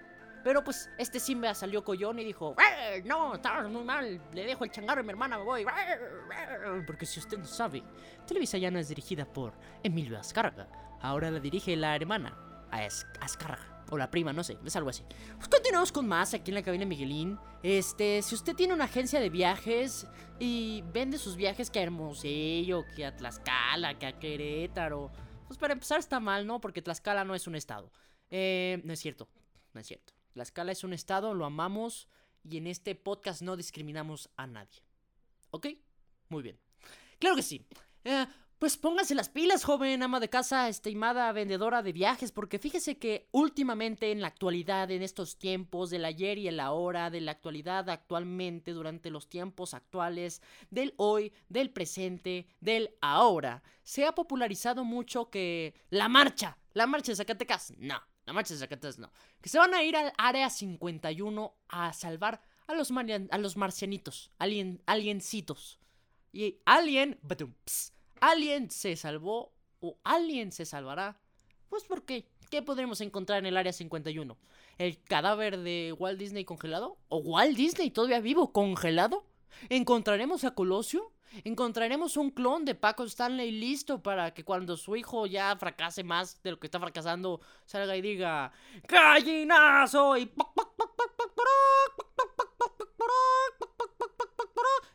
Pero 0.44 0.64
pues 0.64 0.90
este 0.99 1.20
Simba 1.20 1.54
salió 1.54 1.84
collón 1.84 2.18
y 2.18 2.25
dijo, 2.25 2.54
"Rar, 2.56 3.04
no, 3.04 3.34
está 3.34 3.62
muy 3.68 3.84
mal, 3.84 4.20
le 4.32 4.44
dejo 4.44 4.64
el 4.64 4.70
changarro 4.70 5.00
a 5.00 5.04
mi 5.04 5.11
hermana, 5.11 5.38
me 5.38 5.44
voy. 5.44 5.64
Rar, 5.64 5.99
rar". 6.28 6.84
Porque 6.87 7.06
si 7.06 7.20
usted 7.20 7.38
no 7.38 7.44
sabe, 7.46 7.82
Televisa 8.26 8.58
no 8.70 8.78
es 8.78 8.88
dirigida 8.88 9.25
por 9.25 9.52
Emilio 9.82 10.18
Azcárraga, 10.18 10.68
ahora 11.00 11.30
la 11.30 11.38
dirige 11.40 11.76
la 11.76 11.94
hermana, 11.96 12.37
Az- 12.70 13.06
Azcárraga, 13.20 13.84
o 13.90 13.99
la 13.99 14.11
prima, 14.11 14.32
no 14.32 14.42
sé, 14.42 14.58
es 14.64 14.75
algo 14.76 14.90
así. 14.90 15.04
Pues 15.37 15.49
continuamos 15.49 15.92
con 15.92 16.08
más 16.08 16.32
aquí 16.34 16.50
en 16.50 16.54
la 16.56 16.62
cabina 16.62 16.87
Miguelín. 16.87 17.38
Este, 17.62 18.22
si 18.22 18.34
usted 18.34 18.54
tiene 18.56 18.72
una 18.75 18.84
agencia 18.84 19.20
de 19.20 19.28
viajes 19.30 20.06
y 20.38 20.82
vende 20.92 21.18
sus 21.18 21.37
viajes 21.37 21.70
que 21.70 21.78
a 21.78 21.82
Hermosillo, 21.82 22.84
que 22.96 23.04
a 23.06 23.14
Tlaxcala, 23.16 23.99
que 23.99 24.06
a 24.06 24.18
Querétaro, 24.18 25.11
pues 25.46 25.58
para 25.58 25.75
empezar 25.75 25.99
está 25.99 26.18
mal, 26.18 26.46
¿no? 26.46 26.61
Porque 26.61 26.80
Tlaxcala 26.82 27.25
no 27.25 27.34
es 27.34 27.46
un 27.46 27.54
estado. 27.54 27.92
Eh, 28.30 28.80
no 28.84 28.92
es 28.94 28.99
cierto, 29.00 29.28
no 29.75 29.80
es 29.80 29.87
cierto. 29.87 30.14
Tlaxcala 30.32 30.72
es 30.72 30.84
un 30.84 30.92
estado, 30.92 31.34
lo 31.34 31.44
amamos 31.44 32.08
y 32.42 32.56
en 32.56 32.66
este 32.66 32.94
podcast 32.94 33.42
no 33.42 33.56
discriminamos 33.56 34.30
a 34.36 34.46
nadie. 34.46 34.82
¿Ok? 35.50 35.68
Muy 36.28 36.42
bien. 36.42 36.58
Claro 37.18 37.36
que 37.36 37.42
sí. 37.42 37.64
Eh, 38.04 38.26
pues 38.62 38.76
pónganse 38.76 39.16
las 39.16 39.28
pilas, 39.28 39.64
joven 39.64 40.04
ama 40.04 40.20
de 40.20 40.30
casa, 40.30 40.68
estimada 40.68 41.32
vendedora 41.32 41.82
de 41.82 41.92
viajes, 41.92 42.30
porque 42.30 42.60
fíjese 42.60 42.96
que 42.96 43.28
últimamente 43.32 44.12
en 44.12 44.20
la 44.20 44.28
actualidad, 44.28 44.88
en 44.92 45.02
estos 45.02 45.36
tiempos, 45.36 45.90
del 45.90 46.04
ayer 46.04 46.38
y 46.38 46.46
el 46.46 46.60
ahora, 46.60 47.10
de 47.10 47.20
la 47.20 47.32
actualidad 47.32 47.90
actualmente, 47.90 48.70
durante 48.70 49.10
los 49.10 49.28
tiempos 49.28 49.74
actuales, 49.74 50.42
del 50.70 50.94
hoy, 50.96 51.32
del 51.48 51.70
presente, 51.70 52.46
del 52.60 52.90
ahora, 53.00 53.64
se 53.82 54.06
ha 54.06 54.14
popularizado 54.14 54.84
mucho 54.84 55.28
que 55.28 55.74
la 55.90 56.08
marcha, 56.08 56.56
la 56.72 56.86
marcha 56.86 57.10
de 57.10 57.16
Zacatecas, 57.16 57.74
no, 57.78 58.00
marcha 58.32 58.54
de 58.54 58.60
Zacatecas 58.60 58.98
no, 58.98 59.12
que 59.40 59.48
se 59.48 59.58
van 59.58 59.74
a 59.74 59.82
ir 59.82 59.96
al 59.96 60.12
área 60.18 60.50
51 60.50 61.54
a 61.68 61.92
salvar 61.92 62.42
a 62.66 62.74
los, 62.74 62.90
a 62.90 63.38
los 63.38 63.56
marcianitos, 63.56 64.30
alien, 64.38 64.82
aliencitos. 64.86 65.78
Y 66.32 66.60
alguien, 66.64 67.18
batum, 67.22 67.52
ps, 67.64 67.92
alguien 68.20 68.70
se 68.70 68.96
salvó 68.96 69.52
o 69.80 69.98
alguien 70.04 70.52
se 70.52 70.64
salvará. 70.64 71.20
Pues 71.68 71.84
¿por 71.84 72.04
qué? 72.04 72.28
¿Qué 72.50 72.62
podremos 72.62 73.00
encontrar 73.00 73.38
en 73.38 73.46
el 73.46 73.56
área 73.56 73.72
51? 73.72 74.36
¿El 74.78 75.02
cadáver 75.02 75.58
de 75.58 75.94
Walt 75.98 76.18
Disney 76.18 76.44
congelado? 76.44 76.98
¿O 77.08 77.18
Walt 77.18 77.56
Disney 77.56 77.90
todavía 77.90 78.20
vivo 78.20 78.52
congelado? 78.52 79.26
¿Encontraremos 79.68 80.44
a 80.44 80.54
Colosio? 80.54 81.12
¿Encontraremos 81.44 82.16
un 82.16 82.30
clon 82.30 82.64
de 82.64 82.74
Paco 82.74 83.04
Stanley 83.04 83.50
listo 83.52 84.02
para 84.02 84.34
que 84.34 84.44
cuando 84.44 84.76
su 84.76 84.96
hijo 84.96 85.26
ya 85.26 85.56
fracase 85.56 86.04
más 86.04 86.42
de 86.42 86.50
lo 86.52 86.60
que 86.60 86.66
está 86.66 86.78
fracasando, 86.78 87.40
salga 87.64 87.96
y 87.96 88.02
diga 88.02 88.52
¡Gallinazo! 88.88 90.16
y 90.18 90.30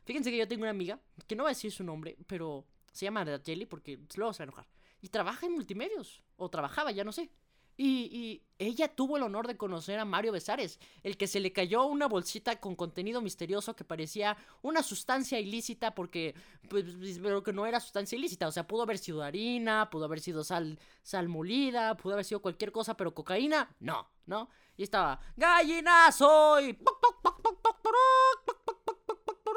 Fíjense 0.06 0.32
que 0.32 0.38
yo 0.38 0.48
tengo 0.48 0.62
una 0.62 0.72
amiga, 0.72 1.00
que 1.28 1.36
no 1.36 1.44
va 1.44 1.50
a 1.50 1.52
decir 1.52 1.72
su 1.72 1.84
nombre, 1.84 2.18
pero 2.28 2.66
se 2.94 3.06
llama 3.06 3.26
Jelly 3.44 3.66
porque 3.66 4.00
luego 4.16 4.32
se 4.32 4.40
va 4.40 4.44
a 4.44 4.48
enojar. 4.48 4.68
Y 5.02 5.10
trabaja 5.10 5.46
en 5.46 5.52
multimedios, 5.52 6.24
o 6.38 6.50
trabajaba, 6.50 6.92
ya 6.92 7.04
no 7.04 7.12
sé. 7.12 7.30
Y, 7.78 8.10
y 8.12 8.44
ella 8.60 8.88
tuvo 8.88 9.18
el 9.18 9.24
honor 9.24 9.46
de 9.46 9.56
conocer 9.56 10.00
a 10.00 10.06
Mario 10.06 10.32
Besares, 10.32 10.80
el 11.04 11.16
que 11.16 11.28
se 11.28 11.40
le 11.40 11.54
cayó 11.54 11.86
una 11.86 12.08
bolsita 12.08 12.60
con 12.60 12.76
contenido 12.76 13.22
misterioso 13.22 13.76
que 13.76 13.84
parecía 13.84 14.36
una 14.64 14.82
sustancia 14.82 15.40
ilícita 15.40 15.94
porque, 15.94 16.34
pues, 16.70 16.86
pero 17.22 17.44
que 17.44 17.54
no 17.54 17.68
era 17.68 17.80
sustancia 17.80 18.18
ilícita. 18.18 18.48
O 18.48 18.52
sea, 18.52 18.66
pudo 18.66 18.82
haber 18.82 18.98
sido 18.98 19.22
harina, 19.22 19.90
pudo 19.92 20.06
haber 20.06 20.20
sido 20.20 20.44
sal, 20.44 20.80
sal 21.04 21.30
molida, 21.30 21.96
pudo 21.98 22.14
haber 22.14 22.26
sido 22.26 22.42
cualquier 22.42 22.72
cosa, 22.72 22.98
pero 22.98 23.14
cocaína, 23.14 23.76
no, 23.80 24.10
¿no? 24.26 24.50
Y 24.76 24.84
estaba, 24.84 25.20
gallinazo 25.36 26.62
y... 26.62 26.78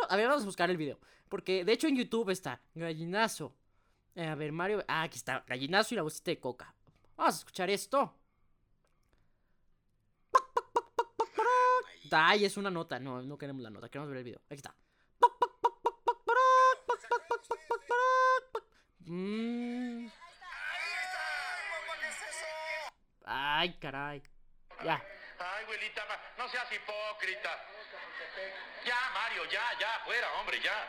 A 0.09 0.17
ver, 0.17 0.27
vamos 0.27 0.43
a 0.43 0.47
buscar 0.47 0.69
el 0.71 0.77
video. 0.77 0.99
Porque 1.29 1.65
de 1.65 1.73
hecho 1.73 1.87
en 1.87 1.97
YouTube 1.97 2.31
está 2.31 2.61
gallinazo. 2.75 3.55
Eh, 4.17 4.27
a 4.27 4.35
ver, 4.35 4.51
Mario. 4.51 4.85
Ah, 4.89 5.03
aquí 5.03 5.17
está. 5.17 5.45
Gallinazo 5.47 5.95
y 5.95 5.97
la 5.97 6.03
bolsita 6.03 6.33
de 6.33 6.41
coca. 6.41 6.75
Vamos 7.21 7.35
a 7.35 7.39
escuchar 7.41 7.69
esto. 7.69 8.17
Ay, 12.11 12.47
es 12.47 12.57
una 12.57 12.71
nota. 12.71 12.99
No, 12.99 13.21
no 13.21 13.37
queremos 13.37 13.61
la 13.61 13.69
nota, 13.69 13.91
queremos 13.91 14.09
ver 14.09 14.17
el 14.17 14.25
video. 14.25 14.41
Aquí 14.47 14.55
está. 14.55 14.75
Mm. 19.01 20.09
Ay, 23.27 23.79
caray. 23.79 24.23
Ya. 24.83 25.05
Ay, 25.41 25.65
abuelita, 25.65 26.03
no 26.39 26.49
seas 26.49 26.73
hipócrita. 26.73 27.51
Ya, 28.87 28.97
Mario, 29.13 29.45
ya, 29.45 29.79
ya, 29.79 30.01
fuera, 30.07 30.33
hombre, 30.41 30.59
ya. 30.63 30.89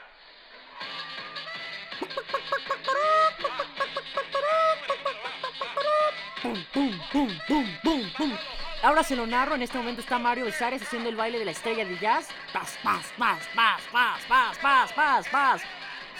Ahora 8.83 9.03
se 9.03 9.15
lo 9.15 9.27
narro, 9.27 9.55
en 9.55 9.61
este 9.61 9.77
momento 9.77 10.01
está 10.01 10.17
Mario 10.17 10.45
Besares 10.45 10.81
haciendo 10.81 11.09
el 11.09 11.15
baile 11.15 11.37
de 11.37 11.45
la 11.45 11.51
estrella 11.51 11.85
de 11.85 11.97
jazz. 11.99 12.27
Paz, 12.51 12.77
paz, 12.83 13.05
paz, 13.17 13.47
paz, 13.55 13.81
paz, 13.91 14.21
paz, 14.27 14.57
paz, 14.59 14.93
paz, 14.93 15.27
paz. 15.29 15.61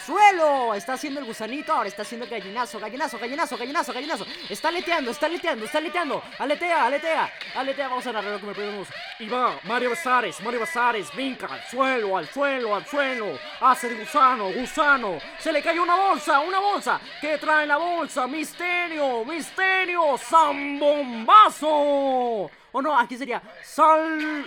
¡Suelo! 0.04 0.74
Está 0.74 0.94
haciendo 0.94 1.20
el 1.20 1.26
gusanito, 1.26 1.72
ahora 1.72 1.88
está 1.88 2.02
haciendo 2.02 2.24
el 2.24 2.30
gallinazo, 2.30 2.80
gallinazo, 2.80 3.18
gallinazo, 3.18 3.56
gallinazo, 3.56 3.92
gallinazo. 3.92 4.26
Está 4.48 4.68
aleteando, 4.68 5.10
está 5.12 5.26
aleteando, 5.26 5.64
está 5.64 5.78
aleteando. 5.78 6.22
Aletea, 6.38 6.86
aletea, 6.86 7.32
aletea. 7.54 7.88
Vamos 7.88 8.06
a 8.06 8.12
narrar 8.12 8.32
lo 8.32 8.40
que 8.40 8.46
me 8.46 8.54
pedimos. 8.54 8.88
Va, 9.30 9.58
Mario 9.64 9.90
Besares, 9.90 10.40
Mario 10.42 10.60
Besares, 10.60 11.12
brinca 11.14 11.46
al 11.46 11.62
suelo, 11.64 12.16
al 12.16 12.26
suelo, 12.28 12.74
al 12.74 12.86
suelo. 12.86 13.38
Hace 13.60 13.88
el 13.88 13.98
gusano, 13.98 14.50
gusano. 14.52 15.18
Se 15.38 15.52
le 15.52 15.62
cayó 15.62 15.82
una 15.82 15.94
bolsa, 15.94 16.40
una 16.40 16.58
bolsa. 16.58 17.00
¿Qué 17.20 17.38
trae 17.38 17.66
la 17.66 17.76
bolsa? 17.76 18.26
Misterio, 18.26 19.24
misterio, 19.24 20.16
zambombazo. 20.18 21.68
O 21.68 22.82
no, 22.82 22.98
aquí 22.98 23.16
sería 23.16 23.42
sal, 23.62 24.46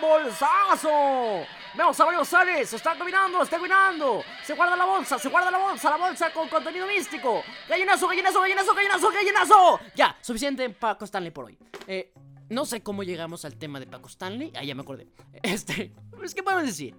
bolsazo. 0.00 1.46
Vemos 1.74 2.00
a 2.00 2.04
Mario 2.04 2.20
González, 2.20 2.72
está 2.72 2.96
caminando, 2.96 3.42
está 3.42 3.56
caminando. 3.56 4.24
Se 4.42 4.54
guarda 4.54 4.76
la 4.76 4.86
bolsa, 4.86 5.18
se 5.18 5.28
guarda 5.28 5.50
la 5.50 5.58
bolsa, 5.58 5.90
la 5.90 5.96
bolsa 5.96 6.32
con 6.32 6.48
contenido 6.48 6.86
místico. 6.86 7.42
Gallinazo, 7.68 8.08
gallinazo, 8.08 8.40
gallinazo, 8.40 8.74
gallinazo, 8.74 9.10
gallinazo. 9.10 9.80
Ya, 9.94 10.16
suficiente 10.20 10.70
Paco 10.70 11.04
Stanley 11.04 11.30
por 11.30 11.46
hoy. 11.46 11.58
Eh, 11.86 12.12
no 12.48 12.66
sé 12.66 12.82
cómo 12.82 13.02
llegamos 13.02 13.44
al 13.44 13.56
tema 13.56 13.80
de 13.80 13.86
Paco 13.86 14.08
Stanley. 14.08 14.52
Ah, 14.54 14.64
ya 14.64 14.74
me 14.74 14.82
acordé. 14.82 15.06
Este, 15.42 15.92
pues, 16.10 16.34
¿qué 16.34 16.42
podemos 16.42 16.66
decir? 16.66 16.94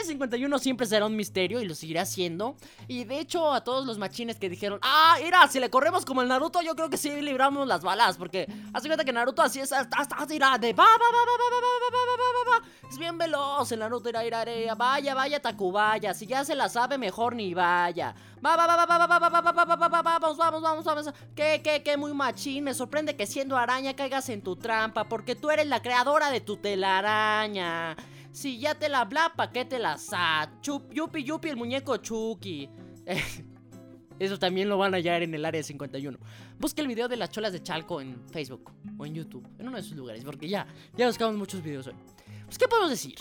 El 0.00 0.06
51 0.06 0.58
siempre 0.58 0.86
será 0.86 1.06
un 1.06 1.16
misterio 1.16 1.60
y 1.60 1.66
lo 1.66 1.74
seguirá 1.74 2.04
siendo. 2.04 2.56
Y 2.88 3.04
de 3.04 3.20
hecho, 3.20 3.52
a 3.52 3.62
todos 3.62 3.86
los 3.86 3.98
machines 3.98 4.36
que 4.36 4.48
dijeron, 4.48 4.78
ah, 4.82 5.16
mira, 5.22 5.46
si 5.48 5.60
le 5.60 5.70
corremos 5.70 6.04
como 6.04 6.22
el 6.22 6.28
Naruto, 6.28 6.60
yo 6.62 6.74
creo 6.74 6.90
que 6.90 6.96
sí 6.96 7.10
libramos 7.20 7.66
las 7.68 7.82
balas. 7.82 8.16
Porque 8.16 8.46
hace 8.72 8.88
cuenta 8.88 9.04
que 9.04 9.12
Naruto 9.12 9.42
así 9.42 9.60
es, 9.60 9.72
hasta, 9.72 9.96
hasta, 9.96 10.34
irá 10.34 10.58
de 10.58 10.72
va, 10.72 10.84
va, 10.84 10.90
va, 10.90 10.98
va, 10.98 11.34
va, 11.40 11.60
va, 11.60 12.50
va, 12.50 12.52
va, 12.52 12.60
va, 12.60 12.88
Es 12.90 12.98
bien 12.98 13.18
veloz 13.18 13.70
el 13.72 13.80
Naruto, 13.80 14.08
irá, 14.08 14.24
irá, 14.24 14.50
irá, 14.50 14.74
vaya, 14.74 15.14
vaya, 15.14 15.40
Takubaya. 15.40 16.14
Si 16.14 16.26
ya 16.26 16.44
se 16.44 16.54
la 16.54 16.68
sabe, 16.68 16.98
mejor 16.98 17.34
ni 17.34 17.54
vaya. 17.54 18.14
Va, 18.44 18.56
va, 18.56 18.66
va, 18.66 18.76
va, 18.76 18.86
va, 18.86 19.06
va, 19.06 19.18
va, 19.18 19.30
va, 19.30 19.52
va, 19.52 19.64
va, 19.64 19.76
va, 19.76 20.02
va, 20.02 20.18
vamos, 20.18 20.36
vamos, 20.36 20.62
vamos, 20.62 20.84
vamos. 20.84 21.14
Que, 21.34 21.62
que, 21.62 21.82
que 21.82 21.96
muy 21.96 22.12
machín. 22.12 22.64
Me 22.64 22.74
sorprende 22.74 23.14
que 23.14 23.26
siendo 23.26 23.56
araña 23.56 23.94
caigas 23.94 24.28
en 24.30 24.42
tu 24.42 24.56
trampa. 24.56 25.04
Porque 25.04 25.36
tú 25.36 25.50
eres 25.50 25.66
la 25.66 25.80
creadora 25.80 26.30
de 26.30 26.40
tu 26.40 26.56
telaraña. 26.56 27.96
Si 28.32 28.58
ya 28.58 28.74
te 28.74 28.88
la 28.88 29.04
bla, 29.04 29.32
¿pa' 29.36 29.52
qué 29.52 29.66
te 29.66 29.78
la 29.78 29.98
sa? 29.98 30.50
Chup, 30.62 30.92
yupi, 30.92 31.22
yupi, 31.22 31.50
el 31.50 31.56
muñeco 31.56 31.98
Chucky. 31.98 32.68
Eso 34.18 34.38
también 34.38 34.70
lo 34.70 34.78
van 34.78 34.94
a 34.94 34.96
hallar 34.96 35.22
en 35.22 35.34
el 35.34 35.44
área 35.44 35.62
51. 35.62 36.18
Busque 36.58 36.80
el 36.80 36.88
video 36.88 37.08
de 37.08 37.16
las 37.16 37.30
cholas 37.30 37.52
de 37.52 37.62
Chalco 37.62 38.00
en 38.00 38.26
Facebook 38.30 38.72
o 38.96 39.04
en 39.04 39.14
YouTube, 39.14 39.46
en 39.58 39.68
uno 39.68 39.76
de 39.76 39.82
esos 39.82 39.96
lugares, 39.96 40.24
porque 40.24 40.48
ya, 40.48 40.66
ya 40.96 41.06
buscamos 41.06 41.36
muchos 41.36 41.62
videos 41.62 41.88
hoy. 41.88 41.94
Pues, 42.46 42.56
¿qué 42.56 42.68
podemos 42.68 42.90
decir? 42.90 43.16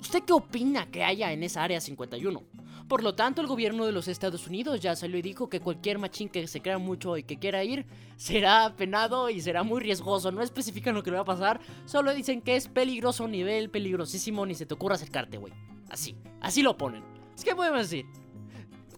¿Usted 0.00 0.22
qué 0.22 0.32
opina 0.32 0.90
que 0.90 1.04
haya 1.04 1.30
en 1.32 1.42
esa 1.42 1.62
área 1.62 1.80
51? 1.80 2.42
Por 2.88 3.02
lo 3.02 3.14
tanto, 3.14 3.40
el 3.40 3.46
gobierno 3.46 3.86
de 3.86 3.92
los 3.92 4.08
Estados 4.08 4.46
Unidos 4.46 4.80
ya 4.80 4.94
salió 4.94 5.18
y 5.18 5.22
dijo 5.22 5.48
que 5.48 5.60
cualquier 5.60 5.98
machín 5.98 6.28
que 6.28 6.46
se 6.46 6.60
crea 6.60 6.76
mucho 6.76 7.16
y 7.16 7.22
que 7.22 7.38
quiera 7.38 7.64
ir 7.64 7.86
será 8.16 8.74
penado 8.76 9.30
y 9.30 9.40
será 9.40 9.62
muy 9.62 9.80
riesgoso. 9.80 10.30
No 10.30 10.42
especifican 10.42 10.94
lo 10.94 11.02
que 11.02 11.10
le 11.10 11.16
va 11.16 11.22
a 11.22 11.26
pasar, 11.26 11.60
solo 11.86 12.12
dicen 12.12 12.42
que 12.42 12.56
es 12.56 12.68
peligroso, 12.68 13.26
nivel 13.26 13.70
peligrosísimo, 13.70 14.44
ni 14.44 14.54
se 14.54 14.66
te 14.66 14.74
ocurra 14.74 14.96
acercarte, 14.96 15.38
güey. 15.38 15.54
Así, 15.88 16.14
así 16.40 16.62
lo 16.62 16.76
ponen. 16.76 17.02
Es 17.34 17.42
que 17.42 17.54
podemos 17.54 17.80
decir, 17.80 18.04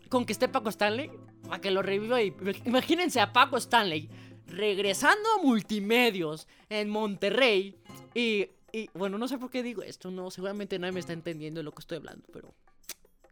con 0.09 0.25
que 0.25 0.33
esté 0.33 0.49
Paco 0.49 0.69
Stanley, 0.69 1.11
para 1.49 1.61
que 1.61 1.71
lo 1.71 1.81
reviva 1.81 2.21
y 2.23 2.35
imagínense 2.65 3.21
a 3.21 3.33
Paco 3.33 3.57
Stanley 3.57 4.11
regresando 4.49 5.29
a 5.39 5.43
multimedios 5.43 6.49
en 6.69 6.89
Monterrey 6.91 7.77
y, 8.15 8.49
y 8.73 8.89
bueno, 8.95 9.17
no 9.17 9.29
sé 9.29 9.39
por 9.39 9.51
qué 9.51 9.63
digo 9.63 9.83
esto, 9.83 10.11
no, 10.11 10.31
seguramente 10.31 10.79
nadie 10.79 10.93
me 10.93 11.01
está 11.01 11.13
entendiendo 11.13 11.61
de 11.61 11.65
lo 11.65 11.73
que 11.73 11.81
estoy 11.81 11.99
hablando, 11.99 12.27
pero... 12.33 12.53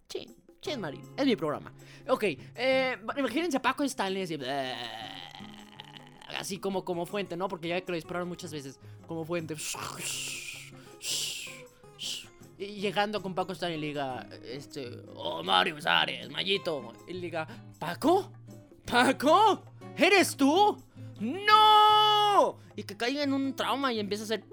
Chin. 0.09 0.44
Chen 0.65 0.81
Marín, 0.81 1.03
es 1.15 1.27
mi 1.27 1.37
programa. 1.37 1.75
Ok, 2.09 2.25
eh, 2.25 2.97
imagínense 3.19 3.59
a 3.59 3.63
Paco 3.63 3.85
Stanley 3.85 4.23
así, 4.23 4.39
así 6.39 6.59
como, 6.59 6.87
como 6.87 7.05
fuente, 7.05 7.37
¿no? 7.37 7.49
Porque 7.49 7.69
ya 7.69 7.79
que 7.83 7.93
lo 7.93 7.97
dispararon 7.97 8.27
muchas 8.27 8.51
veces 8.51 8.81
como 9.07 9.27
fuente. 9.27 9.55
Y 12.57 12.67
llegando 12.81 13.21
con 13.21 13.35
Paco 13.35 13.53
Stanley 13.53 13.79
y 13.79 13.83
diga, 13.89 14.27
este, 14.43 14.91
oh 15.15 15.43
Mario 15.43 15.79
Sares, 15.83 16.31
Mayito. 16.31 16.95
Y 17.07 17.13
le 17.13 17.21
diga, 17.21 17.47
¿Paco? 17.79 18.33
¿Paco? 18.87 19.63
¿Eres 19.99 20.35
tú? 20.35 20.83
¡No! 21.21 22.57
Y 22.75 22.85
que 22.85 22.97
caiga 22.97 23.23
en 23.23 23.35
un 23.35 23.55
trauma 23.55 23.93
y 23.93 24.01
empieza 24.01 24.23
a 24.23 24.25
hacer. 24.25 24.45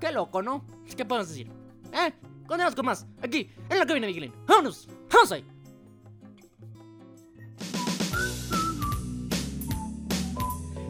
Qué 0.00 0.12
loco, 0.12 0.42
¿no? 0.42 0.64
¿Qué 0.96 1.04
podemos 1.04 1.28
decir? 1.28 1.63
¿Eh? 1.94 2.12
Continuamos 2.46 2.74
con 2.74 2.86
más. 2.86 3.06
Aquí, 3.22 3.50
en 3.70 3.78
la 3.78 3.86
cabina 3.86 4.06
de 4.06 4.12
Miguelín. 4.12 4.34
¡Vámonos! 4.46 4.88
¡Vamos 5.12 5.32
ahí! 5.32 5.44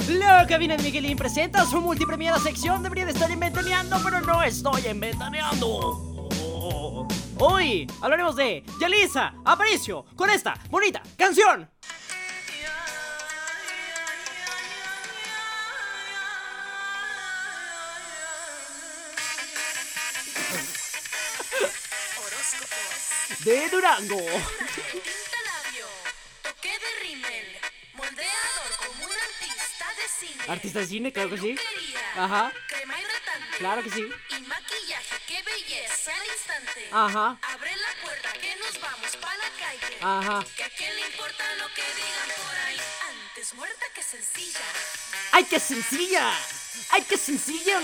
La 0.08 0.46
cabina 0.46 0.76
de 0.76 0.82
Miguelín 0.82 1.16
presenta 1.16 1.64
su 1.66 1.80
multipremiada 1.80 2.38
sección. 2.38 2.82
Debería 2.82 3.04
de 3.04 3.12
estar 3.12 3.30
inventaneando, 3.30 3.98
pero 4.02 4.20
no 4.22 4.42
estoy 4.42 4.86
inventaneando. 4.86 6.28
Hoy 7.38 7.86
hablaremos 8.00 8.36
de 8.36 8.64
Yalisa 8.80 9.34
Aparicio 9.44 10.06
con 10.16 10.30
esta 10.30 10.54
bonita 10.70 11.02
canción. 11.18 11.68
De 23.44 23.68
Durango. 23.68 24.26
Artista 30.48 30.80
de 30.80 30.86
cine, 30.86 31.12
claro 31.12 31.30
que 31.30 31.38
sí. 31.38 31.56
Ajá. 32.16 32.52
Crema 32.68 33.00
hidratante. 33.00 33.58
Claro 33.58 33.82
que 33.82 33.90
sí. 33.90 34.08
Y 34.30 34.40
maquillaje, 34.42 35.16
qué 35.26 35.42
belleza 35.42 36.14
al 36.14 36.26
instante. 36.26 36.88
Ajá. 36.90 37.38
Abre 37.42 37.76
la 37.76 38.02
puerta 38.02 38.32
que 38.34 38.54
nos 38.56 38.80
vamos 38.80 39.16
para 39.16 39.36
la 39.36 39.50
calle. 39.58 39.96
Ajá. 40.00 40.46
Que 40.56 40.64
a 40.64 40.70
quién 40.70 40.94
le 40.96 41.06
importa 41.06 41.54
lo 41.56 41.66
que 41.74 41.82
digan 41.82 42.28
por 42.36 42.56
ahí. 42.66 42.80
Antes 43.08 43.54
muerta 43.54 43.86
que 43.94 44.02
sencilla. 44.02 44.60
¡Ay, 45.32 45.44
qué 45.44 45.58
sencilla! 45.58 46.32
¡Ay, 46.90 47.02
qué 47.08 47.16
sencilla! 47.16 47.80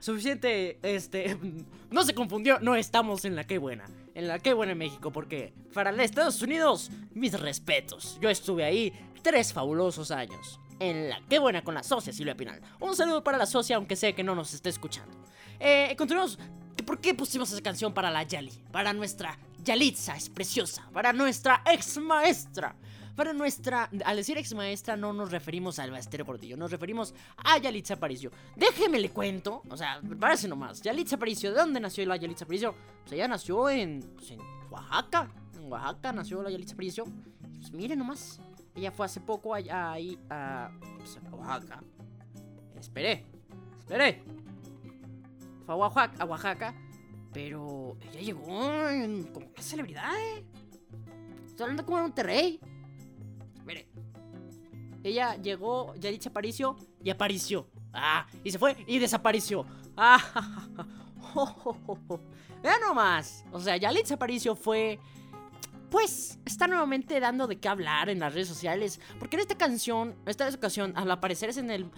Suficiente. 0.00 0.78
Este. 0.82 1.36
No 1.90 2.04
se 2.04 2.14
confundió. 2.14 2.60
No 2.60 2.76
estamos 2.76 3.24
en 3.24 3.34
la 3.34 3.42
que 3.42 3.58
buena. 3.58 3.84
En 4.14 4.28
la 4.28 4.38
que 4.38 4.54
buena 4.54 4.72
en 4.72 4.78
México, 4.78 5.10
porque 5.10 5.52
para 5.74 5.90
los 5.90 6.02
Estados 6.02 6.40
Unidos, 6.40 6.88
mis 7.14 7.32
respetos. 7.32 8.16
Yo 8.20 8.30
estuve 8.30 8.62
ahí 8.62 8.92
tres 9.22 9.52
fabulosos 9.52 10.12
años. 10.12 10.60
En 10.78 11.08
la 11.08 11.20
que 11.28 11.40
buena 11.40 11.64
con 11.64 11.74
la 11.74 11.82
socia 11.82 12.12
Silvia 12.12 12.36
Pinal. 12.36 12.60
Un 12.78 12.94
saludo 12.94 13.24
para 13.24 13.38
la 13.38 13.46
socia, 13.46 13.74
aunque 13.74 13.96
sé 13.96 14.14
que 14.14 14.22
no 14.22 14.36
nos 14.36 14.54
esté 14.54 14.68
escuchando. 14.68 15.16
Eh, 15.58 15.92
continuamos. 15.98 16.38
¿Por 16.86 17.00
qué 17.00 17.12
pusimos 17.12 17.52
esa 17.52 17.60
canción 17.60 17.92
para 17.92 18.10
la 18.10 18.22
Yali? 18.22 18.52
Para 18.70 18.92
nuestra 18.92 19.36
Yalitza 19.64 20.16
es 20.16 20.30
preciosa, 20.30 20.88
para 20.92 21.12
nuestra 21.12 21.62
ex 21.66 21.98
maestra. 21.98 22.76
Para 23.14 23.32
nuestra. 23.32 23.90
Al 24.04 24.16
decir 24.16 24.38
ex 24.38 24.54
maestra, 24.54 24.96
no 24.96 25.12
nos 25.12 25.30
referimos 25.30 25.78
al 25.78 25.90
Bastero 25.90 26.24
Gordillo, 26.24 26.56
nos 26.56 26.70
referimos 26.70 27.14
a 27.36 27.58
Yalitza 27.58 27.94
Aparicio. 27.94 28.30
Déjeme 28.56 28.98
le 28.98 29.10
cuento, 29.10 29.62
o 29.68 29.76
sea, 29.76 30.00
parece 30.18 30.48
nomás. 30.48 30.80
Yalitza 30.82 31.16
Aparicio, 31.16 31.50
¿de 31.50 31.56
dónde 31.58 31.80
nació 31.80 32.06
la 32.06 32.16
Yalitza 32.16 32.44
Aparicio? 32.44 32.74
Pues 33.02 33.12
ella 33.12 33.28
nació 33.28 33.68
en, 33.68 34.00
pues, 34.16 34.30
en 34.30 34.40
Oaxaca. 34.70 35.30
En 35.54 35.70
Oaxaca 35.70 36.12
nació 36.12 36.42
la 36.42 36.50
Yalitza 36.50 36.74
Aparicio. 36.74 37.04
Pues 37.58 37.72
miren 37.72 37.98
nomás. 37.98 38.40
Ella 38.74 38.92
fue 38.92 39.06
hace 39.06 39.20
poco 39.20 39.54
allá 39.54 39.92
ahí 39.92 40.18
a, 40.30 40.70
pues, 40.96 41.18
a 41.18 41.34
Oaxaca. 41.34 41.82
Esperé, 42.78 43.26
esperé. 43.78 44.22
fue 45.66 45.74
a 45.74 45.76
Oaxaca, 45.76 46.22
a 46.22 46.24
Oaxaca 46.24 46.74
pero 47.32 47.96
ella 48.10 48.20
llegó 48.20 48.42
como 48.42 49.46
una 49.46 49.62
celebridad, 49.62 50.12
¿eh? 50.18 50.44
Estoy 51.46 51.64
hablando 51.64 51.84
como 51.84 51.98
en 51.98 52.02
Monterrey. 52.04 52.60
Mire. 53.70 53.86
Ella 55.04 55.36
llegó, 55.36 55.94
Yalitza 55.94 56.30
Aparicio, 56.30 56.76
y 57.02 57.10
apareció. 57.10 57.68
Ah, 57.92 58.26
y 58.42 58.50
se 58.50 58.58
fue 58.58 58.76
y 58.86 58.98
desapareció. 58.98 59.64
Ah, 59.96 60.68
Vean 62.62 62.80
nomás. 62.80 63.44
O 63.52 63.60
sea, 63.60 63.76
Yalitza 63.76 64.14
Aparicio 64.14 64.56
fue. 64.56 64.98
Pues 65.88 66.38
está 66.44 66.66
nuevamente 66.66 67.18
dando 67.18 67.46
de 67.46 67.58
qué 67.58 67.68
hablar 67.68 68.10
en 68.10 68.18
las 68.18 68.34
redes 68.34 68.48
sociales. 68.48 69.00
Porque 69.18 69.36
en 69.36 69.40
esta 69.40 69.56
canción, 69.56 70.16
esta 70.26 70.48
ocasión, 70.48 70.92
al 70.96 71.10
aparecer 71.10 71.50
es 71.50 71.56
en 71.56 71.70
el. 71.70 71.90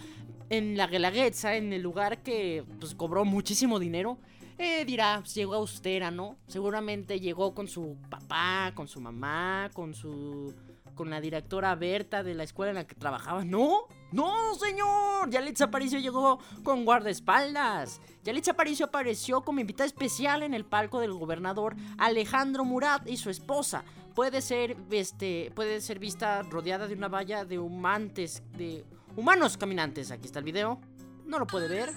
En 0.49 0.77
la 0.77 0.85
Guelaguetza, 0.85 1.55
en 1.55 1.73
el 1.73 1.81
lugar 1.81 2.21
que 2.21 2.63
pues, 2.79 2.93
cobró 2.93 3.25
muchísimo 3.25 3.79
dinero. 3.79 4.19
Eh, 4.59 4.85
dirá, 4.85 5.17
pues, 5.21 5.33
llegó 5.33 5.55
austera, 5.55 6.11
¿no? 6.11 6.37
Seguramente 6.47 7.19
llegó 7.19 7.55
con 7.55 7.67
su 7.67 7.97
papá, 8.09 8.71
con 8.75 8.87
su 8.87 9.01
mamá, 9.01 9.71
con 9.73 9.95
su 9.95 10.53
con 10.95 11.09
la 11.09 11.21
directora 11.21 11.75
Berta 11.75 12.23
de 12.23 12.33
la 12.33 12.43
escuela 12.43 12.71
en 12.71 12.75
la 12.75 12.87
que 12.87 12.95
trabajaba. 12.95 13.43
No, 13.43 13.87
no, 14.11 14.55
señor. 14.55 15.29
Yalitza 15.29 15.65
Aparicio 15.65 15.99
llegó 15.99 16.39
con 16.63 16.85
guardaespaldas. 16.85 18.01
Yalitza 18.23 18.51
Aparicio 18.51 18.85
apareció 18.85 19.41
como 19.41 19.59
invitada 19.59 19.85
especial 19.85 20.43
en 20.43 20.53
el 20.53 20.65
palco 20.65 20.99
del 20.99 21.13
gobernador 21.13 21.75
Alejandro 21.97 22.65
Murat 22.65 23.07
y 23.07 23.17
su 23.17 23.29
esposa. 23.29 23.83
Puede 24.15 24.41
ser, 24.41 24.77
este, 24.91 25.51
puede 25.55 25.81
ser 25.81 25.99
vista 25.99 26.43
rodeada 26.43 26.87
de 26.87 26.93
una 26.93 27.07
valla 27.07 27.45
de 27.45 27.59
humantes, 27.59 28.43
de 28.57 28.85
humanos 29.15 29.57
caminantes. 29.57 30.11
Aquí 30.11 30.25
está 30.25 30.39
el 30.39 30.45
video. 30.45 30.79
No 31.25 31.39
lo 31.39 31.47
puede 31.47 31.67
ver. 31.67 31.89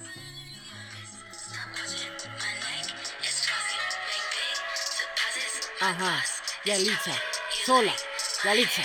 Ajá, 5.79 6.23
Yalitza, 6.65 7.13
sola, 7.65 7.93
Yalitza. 8.43 8.83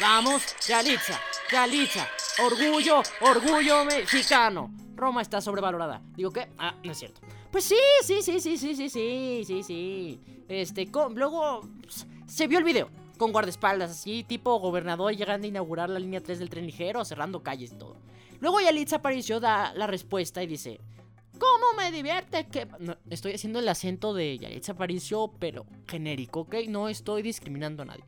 Vamos, 0.00 0.42
Yalitza, 0.66 1.20
Yalitza. 1.50 2.08
Orgullo, 2.44 3.02
orgullo 3.20 3.84
mexicano. 3.84 4.72
Roma 4.94 5.20
está 5.22 5.40
sobrevalorada. 5.40 6.00
¿Digo 6.14 6.30
qué? 6.30 6.48
Ah, 6.58 6.74
no 6.82 6.92
es 6.92 6.98
cierto. 6.98 7.20
Pues 7.50 7.64
sí, 7.64 7.76
sí, 8.02 8.22
sí, 8.22 8.40
sí, 8.40 8.56
sí, 8.56 8.74
sí, 8.74 8.88
sí, 8.88 9.44
sí, 9.44 9.62
sí. 9.62 10.20
Este, 10.48 10.88
luego 11.14 11.62
pues, 11.82 12.06
se 12.26 12.46
vio 12.46 12.58
el 12.58 12.64
video 12.64 12.88
con 13.18 13.32
guardaespaldas, 13.32 13.90
así, 13.90 14.24
tipo 14.24 14.58
gobernador 14.58 15.14
llegando 15.14 15.46
a 15.46 15.48
inaugurar 15.48 15.90
la 15.90 15.98
línea 15.98 16.20
3 16.20 16.38
del 16.38 16.50
tren 16.50 16.66
ligero, 16.66 17.04
cerrando 17.04 17.42
calles 17.42 17.72
y 17.72 17.76
todo. 17.76 17.96
Luego 18.40 18.60
Yalitza 18.60 18.96
apareció, 18.96 19.40
da 19.40 19.72
la 19.74 19.86
respuesta 19.86 20.42
y 20.42 20.46
dice: 20.46 20.80
¿Cómo 21.38 21.72
me 21.76 21.90
divierte 21.90 22.46
que.? 22.46 22.68
estoy 23.10 23.32
haciendo 23.32 23.58
el 23.58 23.68
acento 23.68 24.14
de 24.14 24.38
Yalitza 24.38 24.72
Aparicio, 24.72 25.32
pero 25.40 25.66
genérico, 25.88 26.40
¿ok? 26.40 26.54
No 26.68 26.88
estoy 26.88 27.22
discriminando 27.22 27.82
a 27.82 27.86
nadie. 27.86 28.04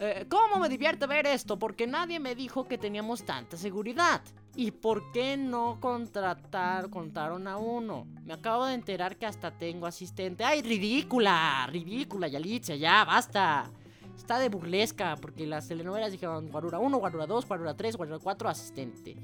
Eh, 0.00 0.26
¿Cómo 0.28 0.60
me 0.60 0.68
divierte 0.68 1.06
ver 1.06 1.26
esto? 1.26 1.58
Porque 1.58 1.86
nadie 1.86 2.20
me 2.20 2.36
dijo 2.36 2.64
que 2.64 2.78
teníamos 2.78 3.24
tanta 3.24 3.56
seguridad. 3.56 4.22
¿Y 4.54 4.70
por 4.70 5.10
qué 5.12 5.36
no 5.36 5.78
contratar, 5.80 6.88
contaron 6.88 7.48
a 7.48 7.56
uno? 7.56 8.06
Me 8.24 8.34
acabo 8.34 8.66
de 8.66 8.74
enterar 8.74 9.16
que 9.16 9.26
hasta 9.26 9.50
tengo 9.50 9.86
asistente. 9.86 10.44
¡Ay, 10.44 10.62
ridícula! 10.62 11.66
Ridícula, 11.70 12.28
Yalitza, 12.28 12.76
ya, 12.76 13.04
basta. 13.04 13.70
Está 14.16 14.38
de 14.38 14.48
burlesca, 14.48 15.16
porque 15.16 15.46
las 15.46 15.66
telenovelas 15.66 16.12
dijeron 16.12 16.48
Guarura 16.48 16.78
1, 16.78 16.98
Guarura 16.98 17.26
2, 17.26 17.46
Guarura 17.46 17.74
3, 17.74 17.96
Guarura 17.96 18.18
4, 18.18 18.48
asistente. 18.48 19.16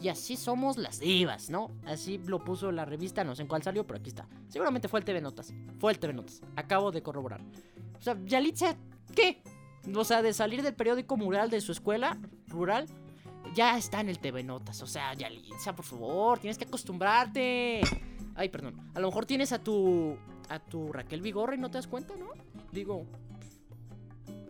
Y 0.00 0.08
así 0.08 0.36
somos 0.36 0.78
las 0.78 1.00
divas, 1.00 1.48
¿no? 1.48 1.70
Así 1.84 2.18
lo 2.18 2.44
puso 2.44 2.70
la 2.72 2.84
revista, 2.84 3.22
no 3.24 3.34
sé 3.34 3.42
en 3.42 3.48
cuál 3.48 3.62
salió, 3.62 3.86
pero 3.86 3.98
aquí 4.00 4.08
está. 4.08 4.28
Seguramente 4.48 4.88
fue 4.88 5.00
el 5.00 5.04
TV 5.04 5.20
Notas. 5.20 5.52
Fue 5.78 5.92
el 5.92 5.98
TV 5.98 6.12
Notas. 6.12 6.42
Acabo 6.56 6.90
de 6.90 7.02
corroborar. 7.02 7.40
O 7.98 8.02
sea, 8.02 8.16
Yalitza, 8.24 8.76
¿qué? 9.14 9.42
O 9.94 10.04
sea, 10.04 10.22
de 10.22 10.32
salir 10.32 10.62
del 10.62 10.74
periódico 10.74 11.16
mural 11.16 11.50
de 11.50 11.60
su 11.60 11.72
escuela 11.72 12.18
rural, 12.48 12.86
ya 13.54 13.76
está 13.76 14.00
en 14.00 14.08
el 14.08 14.18
TV 14.18 14.42
Notas. 14.42 14.82
O 14.82 14.86
sea, 14.86 15.14
Yalitza, 15.14 15.74
por 15.74 15.84
favor, 15.84 16.38
tienes 16.38 16.58
que 16.58 16.64
acostumbrarte. 16.64 17.80
Ay, 18.34 18.48
perdón. 18.48 18.90
A 18.94 19.00
lo 19.00 19.08
mejor 19.08 19.26
tienes 19.26 19.52
a 19.52 19.58
tu. 19.58 20.16
a 20.48 20.58
tu 20.58 20.92
Raquel 20.92 21.20
Vigorra 21.20 21.54
y 21.54 21.58
no 21.58 21.70
te 21.70 21.78
das 21.78 21.86
cuenta, 21.86 22.14
¿no? 22.16 22.30
Digo. 22.70 23.06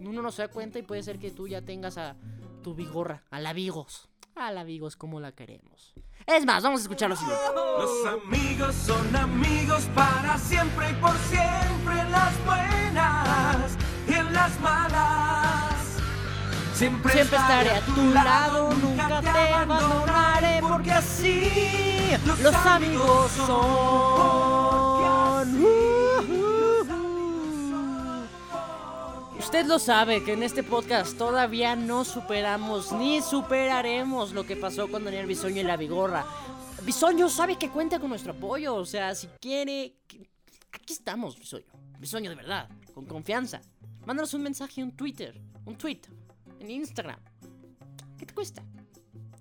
Uno 0.00 0.20
no 0.20 0.32
se 0.32 0.42
da 0.42 0.48
cuenta 0.48 0.80
y 0.80 0.82
puede 0.82 1.02
ser 1.02 1.18
que 1.18 1.30
tú 1.30 1.46
ya 1.46 1.62
tengas 1.62 1.96
a 1.96 2.16
tu 2.62 2.74
Vigorra, 2.74 3.22
a 3.30 3.38
la 3.38 3.52
Vigos 3.52 4.12
a 4.34 4.50
la 4.50 4.62
amigos 4.62 4.96
como 4.96 5.20
la 5.20 5.32
queremos. 5.32 5.94
Es 6.26 6.46
más, 6.46 6.62
vamos 6.62 6.80
a 6.80 6.82
escuchar 6.82 7.10
lo 7.10 7.16
siguiente. 7.16 7.44
Los 7.54 8.06
amigos 8.06 8.74
son 8.74 9.16
amigos 9.16 9.84
para 9.94 10.38
siempre 10.38 10.90
y 10.90 10.94
por 10.94 11.16
siempre 11.18 12.10
las 12.10 12.44
buenas 12.44 13.76
las 14.32 14.58
malas. 14.60 15.74
Siempre, 16.74 17.20
estaré 17.20 17.70
a 17.70 17.80
tu 17.82 18.10
lado, 18.12 18.72
nunca 18.74 19.20
te 19.20 19.28
abandonaré 19.28 20.60
porque 20.60 20.90
así 20.90 21.50
los 22.42 22.54
amigos 22.54 23.30
son. 23.46 24.52
Usted 29.38 29.66
lo 29.66 29.78
sabe 29.78 30.24
que 30.24 30.32
en 30.32 30.42
este 30.42 30.62
podcast 30.62 31.18
todavía 31.18 31.76
no 31.76 32.04
superamos 32.04 32.90
ni 32.92 33.20
superaremos 33.20 34.32
lo 34.32 34.46
que 34.46 34.56
pasó 34.56 34.90
con 34.90 35.04
Daniel 35.04 35.26
Bisoño 35.26 35.60
y 35.60 35.64
la 35.64 35.76
Vigorra. 35.76 36.24
Bisoño 36.84 37.28
sabe 37.28 37.56
que 37.56 37.68
cuenta 37.68 38.00
con 38.00 38.08
nuestro 38.08 38.32
apoyo, 38.32 38.74
o 38.74 38.86
sea, 38.86 39.14
si 39.14 39.28
quiere... 39.40 39.94
Aquí 40.72 40.94
estamos, 40.94 41.38
Bisoño. 41.38 41.66
Bisoño 41.98 42.30
de 42.30 42.36
verdad, 42.36 42.68
con 42.94 43.04
confianza. 43.04 43.60
Mándanos 44.06 44.34
un 44.34 44.42
mensaje, 44.42 44.82
un 44.82 44.92
Twitter, 44.92 45.40
un 45.64 45.76
tweet, 45.76 46.00
en 46.58 46.70
Instagram. 46.70 47.20
¿Qué 48.18 48.26
te 48.26 48.34
cuesta? 48.34 48.62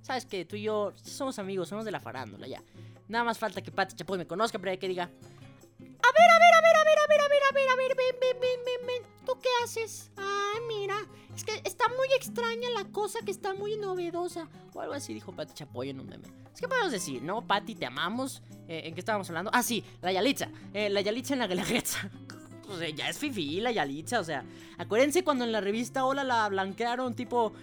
Sabes 0.01 0.25
que 0.25 0.45
tú 0.45 0.55
y 0.55 0.63
yo 0.63 0.93
somos 1.03 1.39
amigos, 1.39 1.69
somos 1.69 1.85
de 1.85 1.91
la 1.91 1.99
farándula 1.99 2.47
ya. 2.47 2.61
Nada 3.07 3.23
más 3.23 3.37
falta 3.37 3.61
que 3.61 3.71
Pati 3.71 3.95
Chapoy 3.95 4.17
me 4.17 4.27
conozca, 4.27 4.59
hay 4.63 4.77
que 4.77 4.87
diga... 4.87 5.03
A 5.03 5.07
ver, 5.07 6.29
a 6.31 6.39
ver, 6.39 6.53
a 6.53 6.61
ver, 6.61 6.75
a 6.75 6.83
ver, 6.83 6.99
a 6.99 7.07
ver, 7.07 7.21
a 7.21 7.27
ver, 7.27 7.43
a 7.43 7.51
ver, 7.51 7.69
a 7.69 7.75
ver, 7.75 7.95
ven, 7.95 8.15
ven, 8.21 8.37
ven, 8.39 8.59
ven, 8.65 8.87
ven. 8.87 9.03
¿Tú 9.25 9.33
qué 9.41 9.49
haces? 9.63 10.11
Ay, 10.17 10.61
mira, 10.67 10.95
es 11.35 11.43
que 11.43 11.61
está 11.63 11.87
muy 11.89 12.07
extraña 12.15 12.69
la 12.71 12.85
cosa 12.85 13.19
que 13.23 13.31
está 13.31 13.53
muy 13.53 13.77
novedosa. 13.77 14.47
O 14.73 14.81
algo 14.81 14.93
así 14.93 15.13
dijo 15.13 15.31
Pati 15.31 15.53
Chapoy 15.53 15.89
en 15.89 15.99
un 15.99 16.07
meme. 16.07 16.27
Es 16.53 16.59
que 16.59 16.67
podemos 16.67 16.91
decir, 16.91 17.21
¿no? 17.21 17.45
Pati, 17.45 17.75
te 17.75 17.85
amamos. 17.85 18.41
Eh, 18.67 18.83
¿En 18.85 18.93
qué 18.93 18.99
estábamos 18.99 19.29
hablando? 19.29 19.51
Ah, 19.53 19.63
sí, 19.63 19.83
la 20.01 20.11
Yalitza. 20.11 20.49
Eh, 20.73 20.89
la 20.89 21.01
Yalitza 21.01 21.33
en 21.33 21.39
la 21.39 21.47
Guelaguetza. 21.47 22.09
O 22.71 22.77
sea, 22.77 22.89
ya 22.89 23.09
es 23.09 23.17
fifi 23.17 23.59
la 23.59 23.71
Yalitza, 23.71 24.19
o 24.19 24.23
sea, 24.23 24.45
acuérdense 24.77 25.23
cuando 25.23 25.43
en 25.43 25.51
la 25.51 25.59
revista 25.59 26.05
Hola 26.05 26.23
la 26.23 26.47
blanquearon 26.47 27.13
tipo 27.13 27.53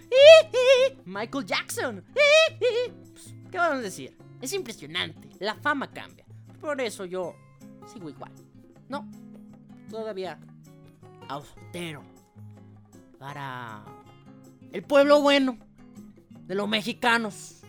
Michael 1.05 1.45
Jackson. 1.45 2.03
Pues, 2.13 3.33
¿Qué 3.51 3.57
vamos 3.57 3.79
a 3.79 3.81
decir? 3.81 4.15
Es 4.41 4.53
impresionante, 4.53 5.29
la 5.39 5.55
fama 5.55 5.91
cambia. 5.91 6.25
Por 6.61 6.79
eso 6.81 7.05
yo 7.05 7.35
sigo 7.91 8.09
igual. 8.09 8.31
No, 8.87 9.09
todavía 9.89 10.39
austero 11.27 12.03
para 13.17 13.83
el 14.71 14.83
pueblo 14.83 15.21
bueno 15.21 15.57
de 16.45 16.55
los 16.55 16.67
mexicanos. 16.67 17.61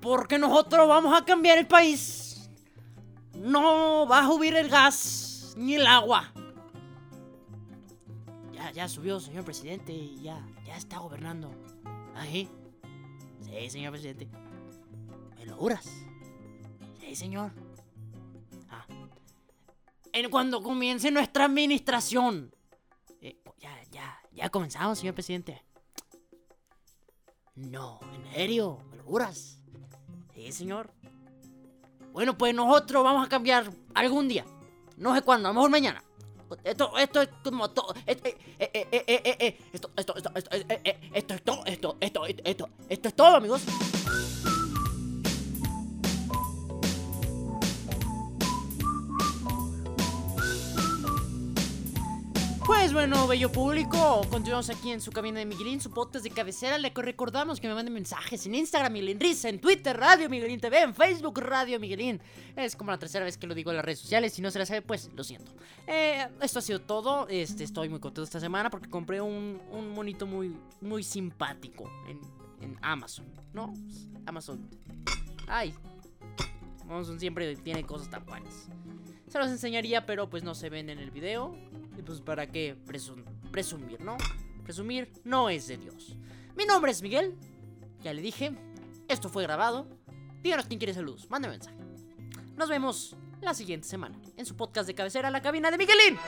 Porque 0.00 0.38
nosotros 0.38 0.86
vamos 0.86 1.20
a 1.20 1.24
cambiar 1.24 1.58
el 1.58 1.66
país. 1.66 2.48
No 3.34 4.06
va 4.06 4.20
a 4.20 4.26
subir 4.26 4.54
el 4.54 4.68
gas 4.68 5.27
ni 5.58 5.74
el 5.74 5.86
agua. 5.86 6.32
Ya, 8.52 8.70
ya 8.72 8.88
subió, 8.88 9.20
señor 9.20 9.44
presidente, 9.44 9.92
y 9.92 10.22
ya, 10.22 10.44
ya 10.64 10.76
está 10.76 10.98
gobernando. 10.98 11.50
Ahí. 12.14 12.48
Sí, 13.42 13.70
señor 13.70 13.92
presidente. 13.92 14.28
¿Me 15.36 15.46
lo 15.46 15.56
juras? 15.56 15.88
Sí, 17.00 17.14
señor 17.14 17.52
en 20.12 20.30
cuando 20.30 20.62
comience 20.62 21.10
nuestra 21.10 21.44
administración. 21.44 22.54
Eh, 23.20 23.38
pues 23.42 23.56
ya, 23.58 23.70
ya, 23.90 24.20
ya 24.32 24.48
comenzamos, 24.50 24.98
señor 24.98 25.14
presidente. 25.14 25.62
No, 27.54 28.00
en 28.12 28.32
serio, 28.32 28.78
¿me 28.90 28.96
lo 28.96 29.04
juras? 29.04 29.60
Sí, 30.34 30.52
señor. 30.52 30.92
Bueno, 32.12 32.36
pues 32.36 32.54
nosotros 32.54 33.04
vamos 33.04 33.26
a 33.26 33.28
cambiar 33.28 33.72
algún 33.94 34.28
día. 34.28 34.44
No 34.98 35.14
sé 35.14 35.22
cuándo, 35.22 35.48
a 35.48 35.50
lo 35.50 35.54
mejor 35.54 35.70
mañana. 35.70 36.02
Esto, 36.64 36.96
esto 36.96 37.22
es 37.22 37.28
como 37.44 37.70
todo. 37.70 37.94
Esto, 38.06 38.28
esto, 38.58 39.10
esto, 39.72 39.90
esto, 39.96 40.14
esto, 40.16 40.50
esto 41.12 41.34
es 41.34 41.42
todo, 41.42 41.62
esto, 41.66 41.96
esto, 42.00 42.26
esto, 42.26 42.68
esto 42.88 43.08
es 43.08 43.14
todo, 43.14 43.36
amigos. 43.36 43.62
Pues 52.88 52.94
bueno, 52.94 53.26
bello 53.26 53.52
público, 53.52 54.22
continuamos 54.30 54.70
aquí 54.70 54.90
en 54.90 55.02
su 55.02 55.12
cabina 55.12 55.40
de 55.40 55.44
Miguelín, 55.44 55.78
su 55.78 55.90
podcast 55.90 56.24
de 56.24 56.30
cabecera. 56.30 56.78
Le 56.78 56.88
recordamos 56.88 57.60
que 57.60 57.68
me 57.68 57.74
manden 57.74 57.92
mensajes 57.92 58.46
en 58.46 58.54
Instagram, 58.54 58.90
Miguelín 58.90 59.20
Risa, 59.20 59.50
en 59.50 59.60
Twitter, 59.60 59.94
Radio 59.94 60.30
Miguelín 60.30 60.58
TV, 60.58 60.80
en 60.80 60.94
Facebook, 60.94 61.38
Radio 61.38 61.78
Miguelín. 61.78 62.18
Es 62.56 62.74
como 62.74 62.90
la 62.90 62.98
tercera 62.98 63.26
vez 63.26 63.36
que 63.36 63.46
lo 63.46 63.54
digo 63.54 63.70
en 63.70 63.76
las 63.76 63.84
redes 63.84 63.98
sociales. 63.98 64.32
Si 64.32 64.40
no 64.40 64.50
se 64.50 64.58
la 64.58 64.64
sabe, 64.64 64.80
pues 64.80 65.10
lo 65.14 65.22
siento. 65.22 65.52
Eh, 65.86 66.28
esto 66.40 66.60
ha 66.60 66.62
sido 66.62 66.80
todo. 66.80 67.28
Este, 67.28 67.62
estoy 67.62 67.90
muy 67.90 68.00
contento 68.00 68.22
esta 68.22 68.40
semana 68.40 68.70
porque 68.70 68.88
compré 68.88 69.20
un, 69.20 69.60
monito 69.94 70.26
muy, 70.26 70.56
muy 70.80 71.02
simpático 71.02 71.92
en 72.62 72.78
Amazon, 72.80 73.26
¿no? 73.52 73.74
Amazon. 74.24 74.66
Ay, 75.46 75.74
Amazon 76.84 77.20
siempre 77.20 77.54
tiene 77.56 77.84
cosas 77.84 78.08
tan 78.08 78.24
buenas. 78.24 78.70
Se 79.28 79.38
los 79.38 79.48
enseñaría, 79.48 80.06
pero 80.06 80.28
pues 80.30 80.42
no 80.42 80.54
se 80.54 80.70
ven 80.70 80.88
en 80.90 80.98
el 80.98 81.10
video. 81.10 81.54
Y 81.98 82.02
pues 82.02 82.20
para 82.20 82.46
qué 82.46 82.76
presum- 82.86 83.24
presumir, 83.50 84.00
¿no? 84.00 84.16
Presumir 84.64 85.10
no 85.24 85.48
es 85.50 85.66
de 85.68 85.76
Dios. 85.78 86.16
Mi 86.56 86.64
nombre 86.64 86.90
es 86.92 87.02
Miguel. 87.02 87.34
Ya 88.02 88.12
le 88.12 88.22
dije. 88.22 88.52
Esto 89.08 89.28
fue 89.28 89.42
grabado. 89.42 89.86
Díganos 90.42 90.66
quién 90.66 90.78
quiere 90.78 90.94
saludos. 90.94 91.28
Mande 91.30 91.48
mensaje. 91.48 91.76
Nos 92.56 92.68
vemos 92.68 93.16
la 93.40 93.54
siguiente 93.54 93.86
semana 93.88 94.18
en 94.36 94.44
su 94.46 94.56
podcast 94.56 94.86
de 94.86 94.94
cabecera, 94.94 95.30
La 95.30 95.42
Cabina 95.42 95.70
de 95.70 95.78
Miguelín. 95.78 96.18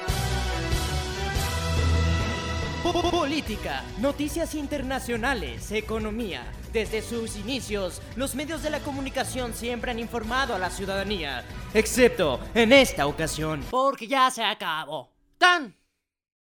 Po- 2.83 3.11
Política, 3.11 3.83
noticias 3.99 4.55
internacionales, 4.55 5.71
economía. 5.73 6.43
Desde 6.73 7.03
sus 7.03 7.37
inicios, 7.37 8.01
los 8.17 8.35
medios 8.35 8.63
de 8.63 8.71
la 8.71 8.81
comunicación 8.81 9.53
siempre 9.55 9.91
han 9.91 9.99
informado 9.99 10.55
a 10.55 10.59
la 10.59 10.71
ciudadanía, 10.71 11.45
excepto 11.75 12.41
en 12.55 12.73
esta 12.73 13.07
ocasión. 13.07 13.63
Porque 13.71 14.07
ya 14.07 14.31
se 14.31 14.43
acabó. 14.45 15.11
¡Tan! 15.37 15.75